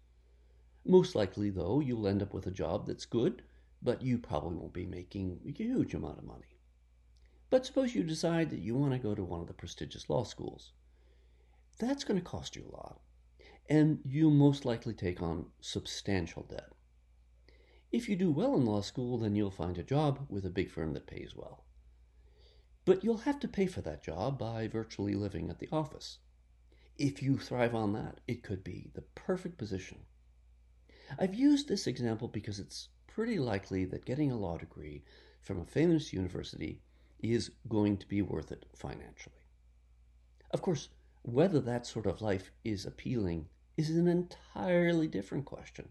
Most 0.83 1.15
likely, 1.15 1.49
though, 1.49 1.79
you'll 1.79 2.07
end 2.07 2.21
up 2.21 2.33
with 2.33 2.47
a 2.47 2.51
job 2.51 2.87
that's 2.87 3.05
good 3.05 3.43
but 3.81 4.01
you 4.01 4.17
probably 4.17 4.57
won't 4.57 4.73
be 4.73 4.85
making 4.85 5.39
a 5.45 5.51
huge 5.51 5.93
amount 5.93 6.17
of 6.17 6.23
money. 6.23 6.59
But 7.49 7.65
suppose 7.65 7.93
you 7.95 8.03
decide 8.03 8.49
that 8.49 8.59
you 8.59 8.75
want 8.75 8.93
to 8.93 8.99
go 8.99 9.15
to 9.15 9.23
one 9.23 9.41
of 9.41 9.47
the 9.47 9.53
prestigious 9.53 10.09
law 10.09 10.23
schools. 10.23 10.71
That's 11.79 12.03
going 12.03 12.19
to 12.19 12.25
cost 12.25 12.55
you 12.55 12.65
a 12.67 12.75
lot, 12.75 12.99
and 13.69 13.99
you'll 14.05 14.31
most 14.31 14.65
likely 14.65 14.93
take 14.93 15.21
on 15.21 15.47
substantial 15.61 16.43
debt. 16.43 16.71
If 17.91 18.09
you 18.09 18.15
do 18.15 18.31
well 18.31 18.55
in 18.55 18.65
law 18.65 18.81
school, 18.81 19.17
then 19.17 19.35
you'll 19.35 19.51
find 19.51 19.77
a 19.77 19.83
job 19.83 20.25
with 20.29 20.45
a 20.45 20.49
big 20.49 20.71
firm 20.71 20.93
that 20.93 21.07
pays 21.07 21.35
well. 21.35 21.65
But 22.83 23.03
you'll 23.03 23.19
have 23.19 23.39
to 23.39 23.47
pay 23.47 23.67
for 23.67 23.81
that 23.81 24.03
job 24.03 24.37
by 24.37 24.67
virtually 24.67 25.15
living 25.15 25.49
at 25.49 25.59
the 25.59 25.69
office. 25.71 26.19
If 26.97 27.21
you 27.21 27.37
thrive 27.37 27.75
on 27.75 27.93
that, 27.93 28.19
it 28.27 28.43
could 28.43 28.63
be 28.63 28.89
the 28.93 29.01
perfect 29.01 29.57
position. 29.57 30.05
I've 31.19 31.35
used 31.35 31.67
this 31.67 31.87
example 31.87 32.27
because 32.27 32.59
it's 32.59 32.89
pretty 33.15 33.39
likely 33.39 33.85
that 33.85 34.03
getting 34.03 34.29
a 34.29 34.37
law 34.37 34.57
degree 34.57 35.01
from 35.41 35.61
a 35.61 35.65
famous 35.65 36.11
university 36.11 36.81
is 37.21 37.49
going 37.69 37.95
to 37.95 38.05
be 38.09 38.21
worth 38.21 38.51
it 38.51 38.65
financially. 38.75 39.45
Of 40.51 40.61
course, 40.61 40.89
whether 41.21 41.61
that 41.61 41.87
sort 41.87 42.07
of 42.07 42.21
life 42.21 42.51
is 42.65 42.85
appealing 42.85 43.47
is 43.77 43.89
an 43.89 44.09
entirely 44.09 45.07
different 45.07 45.45
question. 45.45 45.87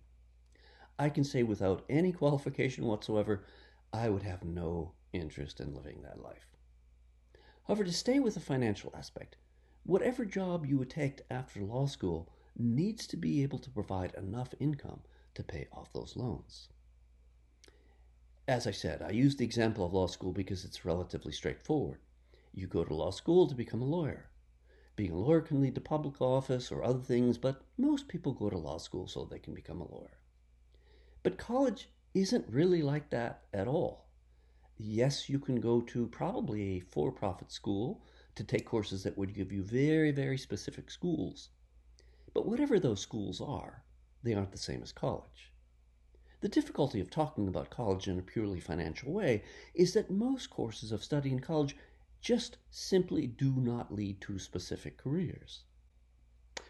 I 0.99 1.09
can 1.09 1.25
say 1.25 1.43
without 1.43 1.87
any 1.89 2.13
qualification 2.13 2.85
whatsoever, 2.85 3.45
I 3.91 4.11
would 4.11 4.23
have 4.23 4.45
no 4.45 4.93
interest 5.15 5.61
in 5.61 5.75
living 5.75 6.03
that 6.03 6.23
life. 6.23 6.47
However, 7.67 7.85
to 7.85 7.93
stay 7.93 8.19
with 8.19 8.35
the 8.35 8.41
financial 8.41 8.93
aspect, 8.95 9.37
whatever 9.85 10.27
job 10.27 10.67
you 10.67 10.77
would 10.77 10.91
take 10.91 11.23
after 11.31 11.61
law 11.61 11.87
school 11.87 12.29
needs 12.55 13.07
to 13.07 13.17
be 13.17 13.43
able 13.43 13.61
to 13.61 13.71
provide 13.71 14.15
enough 14.15 14.53
income 14.61 15.01
to 15.33 15.43
pay 15.43 15.69
off 15.73 15.91
those 15.95 16.17
loans. 16.17 16.69
As 18.47 18.67
I 18.67 18.73
said, 18.73 19.01
I 19.01 19.09
use 19.11 19.37
the 19.37 19.45
example 19.45 19.87
of 19.87 19.95
law 19.95 20.07
school 20.07 20.31
because 20.31 20.67
it's 20.67 20.85
relatively 20.85 21.33
straightforward. 21.33 22.01
You 22.53 22.67
go 22.67 22.85
to 22.85 22.95
law 22.95 23.11
school 23.11 23.49
to 23.49 23.55
become 23.55 23.81
a 23.81 23.87
lawyer. 23.87 24.27
Being 24.97 25.13
a 25.13 25.19
lawyer 25.19 25.41
can 25.41 25.63
lead 25.63 25.75
to 25.77 25.81
public 25.81 26.21
office 26.21 26.71
or 26.71 26.85
other 26.85 27.01
things, 27.01 27.39
but 27.39 27.63
most 27.79 28.07
people 28.07 28.35
go 28.35 28.51
to 28.51 28.59
law 28.59 28.77
school 28.77 29.09
so 29.09 29.25
they 29.25 29.39
can 29.39 29.55
become 29.55 29.81
a 29.81 29.91
lawyer. 29.91 30.19
But 31.23 31.39
college 31.39 31.89
isn't 32.13 32.47
really 32.47 32.83
like 32.83 33.09
that 33.11 33.45
at 33.55 33.67
all. 33.67 34.11
Yes, 34.77 35.31
you 35.31 35.39
can 35.39 35.59
go 35.59 35.81
to 35.81 36.07
probably 36.09 36.77
a 36.77 36.81
for 36.81 37.11
profit 37.11 37.51
school 37.51 38.05
to 38.35 38.45
take 38.45 38.67
courses 38.67 39.05
that 39.05 39.17
would 39.17 39.35
give 39.35 39.53
you 39.53 39.63
very, 39.63 40.11
very 40.11 40.37
specific 40.37 40.91
schools. 40.91 41.49
But 42.35 42.45
whatever 42.45 42.79
those 42.79 43.01
schools 43.01 43.41
are, 43.41 43.85
they 44.23 44.35
aren't 44.35 44.53
the 44.53 44.59
same 44.59 44.83
as 44.83 44.93
college. 44.93 45.54
The 46.45 46.51
difficulty 46.51 47.01
of 47.01 47.09
talking 47.09 47.49
about 47.49 47.71
college 47.71 48.07
in 48.07 48.19
a 48.19 48.23
purely 48.23 48.61
financial 48.61 49.11
way 49.11 49.45
is 49.73 49.95
that 49.95 50.11
most 50.11 50.51
courses 50.51 50.93
of 50.93 51.03
study 51.03 51.33
in 51.33 51.41
college 51.41 51.75
just 52.21 52.59
simply 52.71 53.27
do 53.27 53.51
not 53.53 53.95
lead 53.95 54.21
to 54.21 54.39
specific 54.39 54.99
careers. 54.99 55.63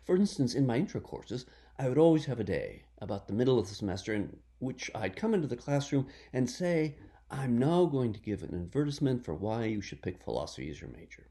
For 0.05 0.15
instance, 0.15 0.55
in 0.55 0.65
my 0.65 0.77
intro 0.77 1.01
courses, 1.01 1.45
I 1.77 1.89
would 1.89 1.99
always 1.99 2.27
have 2.27 2.39
a 2.39 2.45
day 2.45 2.85
about 2.99 3.27
the 3.27 3.33
middle 3.33 3.59
of 3.59 3.69
the 3.69 3.75
semester 3.75 4.15
in 4.15 4.37
which 4.61 4.93
I'd 4.95 5.17
come 5.17 5.35
into 5.35 5.49
the 5.49 5.57
classroom 5.57 6.07
and 6.33 6.49
say, 6.49 6.95
I'm 7.29 7.59
now 7.59 7.87
going 7.87 8.13
to 8.13 8.21
give 8.21 8.45
an 8.45 8.55
advertisement 8.55 9.25
for 9.25 9.35
why 9.35 9.65
you 9.65 9.81
should 9.81 10.03
pick 10.03 10.23
philosophy 10.23 10.71
as 10.71 10.81
your 10.81 10.91
major. 10.91 11.27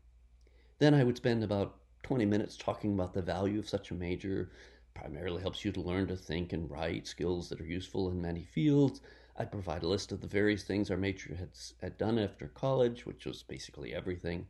Then 0.79 0.93
I 0.93 1.05
would 1.05 1.15
spend 1.15 1.45
about 1.45 1.77
20 2.03 2.25
minutes 2.25 2.57
talking 2.57 2.93
about 2.93 3.13
the 3.13 3.21
value 3.21 3.57
of 3.57 3.69
such 3.69 3.89
a 3.89 3.93
major. 3.93 4.51
Primarily 4.95 5.41
helps 5.41 5.65
you 5.65 5.71
to 5.71 5.81
learn 5.81 6.07
to 6.07 6.15
think 6.15 6.53
and 6.53 6.69
write, 6.69 7.07
skills 7.07 7.49
that 7.49 7.59
are 7.59 7.65
useful 7.65 8.09
in 8.09 8.21
many 8.21 8.43
fields. 8.43 9.01
I'd 9.35 9.51
provide 9.51 9.83
a 9.83 9.87
list 9.87 10.11
of 10.11 10.21
the 10.21 10.27
various 10.27 10.63
things 10.63 10.91
our 10.91 10.97
major 10.97 11.35
had, 11.35 11.49
had 11.81 11.97
done 11.97 12.19
after 12.19 12.47
college, 12.47 13.05
which 13.05 13.25
was 13.25 13.43
basically 13.43 13.93
everything. 13.93 14.47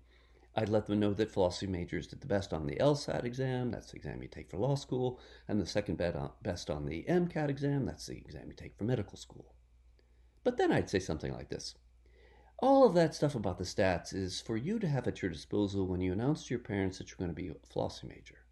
I'd 0.56 0.70
let 0.70 0.86
them 0.86 1.00
know 1.00 1.14
that 1.14 1.32
philosophy 1.32 1.68
majors 1.68 2.06
did 2.06 2.22
the 2.22 2.28
best 2.28 2.54
on 2.54 2.68
the 2.68 2.76
LSAT 2.76 3.24
exam, 3.24 3.72
that's 3.72 3.92
the 3.92 3.98
exam 3.98 4.22
you 4.22 4.28
take 4.28 4.52
for 4.52 4.58
law 4.58 4.76
school, 4.76 5.20
and 5.48 5.60
the 5.60 5.66
second 5.66 6.00
uh, 6.00 6.30
best 6.44 6.70
on 6.70 6.86
the 6.86 7.04
MCAT 7.10 7.50
exam, 7.50 7.86
that's 7.86 8.06
the 8.06 8.18
exam 8.18 8.48
you 8.48 8.54
take 8.54 8.78
for 8.78 8.84
medical 8.84 9.18
school. 9.18 9.56
But 10.44 10.58
then 10.58 10.72
I'd 10.72 10.90
say 10.90 11.00
something 11.00 11.34
like 11.34 11.50
this 11.50 11.76
All 12.60 12.86
of 12.86 12.94
that 12.94 13.16
stuff 13.16 13.34
about 13.34 13.58
the 13.58 13.64
stats 13.64 14.14
is 14.14 14.42
for 14.42 14.58
you 14.58 14.78
to 14.78 14.88
have 14.88 15.08
at 15.08 15.22
your 15.22 15.32
disposal 15.32 15.88
when 15.88 16.02
you 16.02 16.14
announce 16.14 16.46
to 16.46 16.54
your 16.54 16.60
parents 16.60 17.00
that 17.00 17.10
you're 17.10 17.18
going 17.18 17.32
to 17.32 17.42
be 17.42 17.48
a 17.48 17.56
philosophy 17.72 18.08
major. 18.08 18.43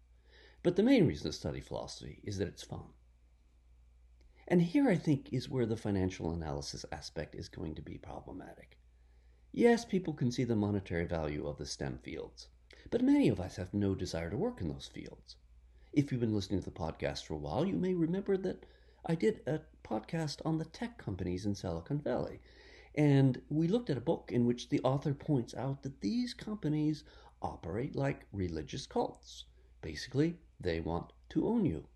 But 0.62 0.76
the 0.76 0.82
main 0.82 1.06
reason 1.06 1.26
to 1.26 1.36
study 1.36 1.60
philosophy 1.60 2.20
is 2.22 2.38
that 2.38 2.48
it's 2.48 2.62
fun. 2.62 2.92
And 4.46 4.62
here 4.62 4.88
I 4.88 4.96
think 4.96 5.32
is 5.32 5.48
where 5.48 5.66
the 5.66 5.76
financial 5.76 6.32
analysis 6.32 6.84
aspect 6.92 7.34
is 7.34 7.48
going 7.48 7.74
to 7.74 7.82
be 7.82 7.98
problematic. 7.98 8.78
Yes, 9.52 9.84
people 9.84 10.14
can 10.14 10.30
see 10.30 10.44
the 10.44 10.56
monetary 10.56 11.04
value 11.04 11.46
of 11.46 11.58
the 11.58 11.66
STEM 11.66 11.98
fields, 12.02 12.48
but 12.90 13.02
many 13.02 13.28
of 13.28 13.40
us 13.40 13.56
have 13.56 13.74
no 13.74 13.94
desire 13.94 14.30
to 14.30 14.36
work 14.36 14.60
in 14.60 14.68
those 14.68 14.86
fields. 14.86 15.36
If 15.92 16.10
you've 16.10 16.20
been 16.20 16.34
listening 16.34 16.60
to 16.60 16.70
the 16.70 16.76
podcast 16.76 17.26
for 17.26 17.34
a 17.34 17.38
while, 17.38 17.66
you 17.66 17.74
may 17.74 17.94
remember 17.94 18.36
that 18.38 18.64
I 19.04 19.14
did 19.14 19.40
a 19.46 19.60
podcast 19.84 20.40
on 20.44 20.58
the 20.58 20.64
tech 20.64 20.96
companies 20.96 21.44
in 21.44 21.54
Silicon 21.54 21.98
Valley. 21.98 22.40
And 22.94 23.42
we 23.48 23.68
looked 23.68 23.90
at 23.90 23.96
a 23.96 24.02
book 24.02 24.30
in 24.32 24.46
which 24.46 24.68
the 24.68 24.80
author 24.82 25.12
points 25.12 25.54
out 25.54 25.82
that 25.82 26.00
these 26.00 26.34
companies 26.34 27.04
operate 27.42 27.96
like 27.96 28.26
religious 28.32 28.86
cults. 28.86 29.44
Basically, 29.80 30.38
they 30.62 30.80
want 30.80 31.12
to 31.30 31.46
own 31.46 31.64
you. 31.64 31.86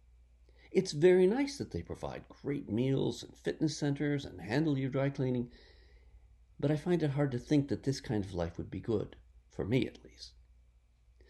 It's 0.72 0.92
very 0.92 1.26
nice 1.26 1.58
that 1.58 1.70
they 1.70 1.82
provide 1.82 2.28
great 2.28 2.68
meals 2.68 3.22
and 3.22 3.34
fitness 3.34 3.76
centers 3.76 4.24
and 4.24 4.40
handle 4.40 4.76
your 4.76 4.90
dry 4.90 5.08
cleaning, 5.08 5.50
but 6.60 6.70
I 6.70 6.76
find 6.76 7.02
it 7.02 7.10
hard 7.10 7.32
to 7.32 7.38
think 7.38 7.68
that 7.68 7.84
this 7.84 8.00
kind 8.00 8.24
of 8.24 8.34
life 8.34 8.58
would 8.58 8.70
be 8.70 8.80
good, 8.80 9.16
for 9.48 9.64
me 9.64 9.86
at 9.86 10.04
least. 10.04 10.32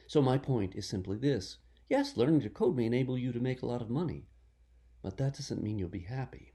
So 0.09 0.23
my 0.23 0.39
point 0.39 0.75
is 0.75 0.89
simply 0.89 1.17
this. 1.17 1.59
Yes, 1.89 2.17
learning 2.17 2.41
to 2.41 2.51
code 2.51 2.77
may 2.77 2.87
enable 2.87 3.17
you 3.17 3.33
to 3.33 3.41
make 3.41 3.63
a 3.63 3.67
lot 3.67 3.83
of 3.83 3.91
money, 3.91 4.27
but 5.03 5.17
that 5.19 5.35
doesn't 5.35 5.63
mean 5.63 5.79
you'll 5.79 5.89
be 5.89 6.01
happy. 6.01 6.53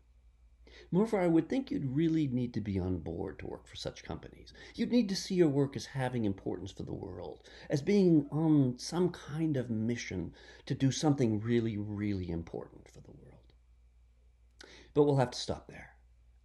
Moreover, 0.91 1.19
I 1.19 1.27
would 1.27 1.49
think 1.49 1.71
you'd 1.71 1.95
really 1.95 2.27
need 2.27 2.53
to 2.53 2.61
be 2.61 2.79
on 2.79 2.99
board 2.99 3.39
to 3.39 3.47
work 3.47 3.67
for 3.67 3.75
such 3.75 4.03
companies. 4.03 4.53
You'd 4.75 4.91
need 4.91 5.09
to 5.09 5.15
see 5.15 5.35
your 5.35 5.49
work 5.49 5.75
as 5.75 5.85
having 5.85 6.25
importance 6.25 6.71
for 6.71 6.83
the 6.83 6.93
world, 6.93 7.47
as 7.69 7.81
being 7.81 8.27
on 8.31 8.77
some 8.77 9.09
kind 9.09 9.57
of 9.57 9.69
mission 9.69 10.33
to 10.65 10.73
do 10.73 10.91
something 10.91 11.39
really, 11.39 11.77
really 11.77 12.29
important 12.29 12.87
for 12.87 13.01
the 13.01 13.11
world. 13.11 13.53
But 14.93 15.03
we'll 15.03 15.17
have 15.17 15.31
to 15.31 15.39
stop 15.39 15.67
there. 15.67 15.91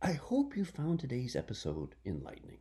I 0.03 0.12
hope 0.12 0.57
you 0.57 0.65
found 0.65 1.01
today's 1.01 1.35
episode 1.35 1.95
enlightening. 2.05 2.59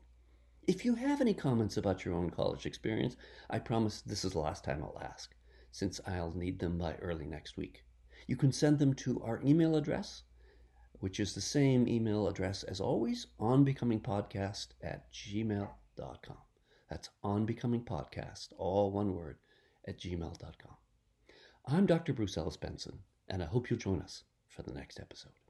If 0.68 0.84
you 0.84 0.96
have 0.96 1.22
any 1.22 1.36
comments 1.36 1.78
about 1.78 2.04
your 2.04 2.16
own 2.16 2.32
college 2.32 2.66
experience, 2.66 3.16
I 3.52 3.60
promise 3.60 4.02
this 4.02 4.26
is 4.26 4.32
the 4.32 4.40
last 4.40 4.64
time 4.64 4.82
I'll 4.82 5.00
ask, 5.00 5.36
since 5.72 6.02
I'll 6.08 6.32
need 6.32 6.58
them 6.58 6.78
by 6.80 6.96
early 6.96 7.28
next 7.28 7.56
week. 7.56 7.84
You 8.26 8.36
can 8.36 8.52
send 8.52 8.80
them 8.80 8.96
to 8.96 9.22
our 9.22 9.42
email 9.46 9.76
address, 9.76 10.24
which 11.06 11.20
is 11.20 11.36
the 11.36 11.40
same 11.40 11.88
email 11.88 12.28
address 12.28 12.64
as 12.64 12.82
always, 12.82 13.28
onbecomingpodcast 13.40 14.70
at 14.82 15.14
gmail.com. 15.14 16.38
That's 16.90 17.10
onbecomingpodcast, 17.24 18.48
all 18.58 18.92
one 18.92 19.14
word, 19.14 19.38
at 19.88 20.00
gmail.com. 20.00 20.76
I'm 21.68 21.86
Dr. 21.86 22.12
Bruce 22.14 22.38
Ellis 22.38 22.58
Benson, 22.58 22.98
and 23.30 23.44
I 23.44 23.46
hope 23.46 23.70
you'll 23.70 23.78
join 23.78 24.02
us 24.02 24.24
for 24.48 24.64
the 24.64 24.74
next 24.74 25.00
episode. 25.00 25.45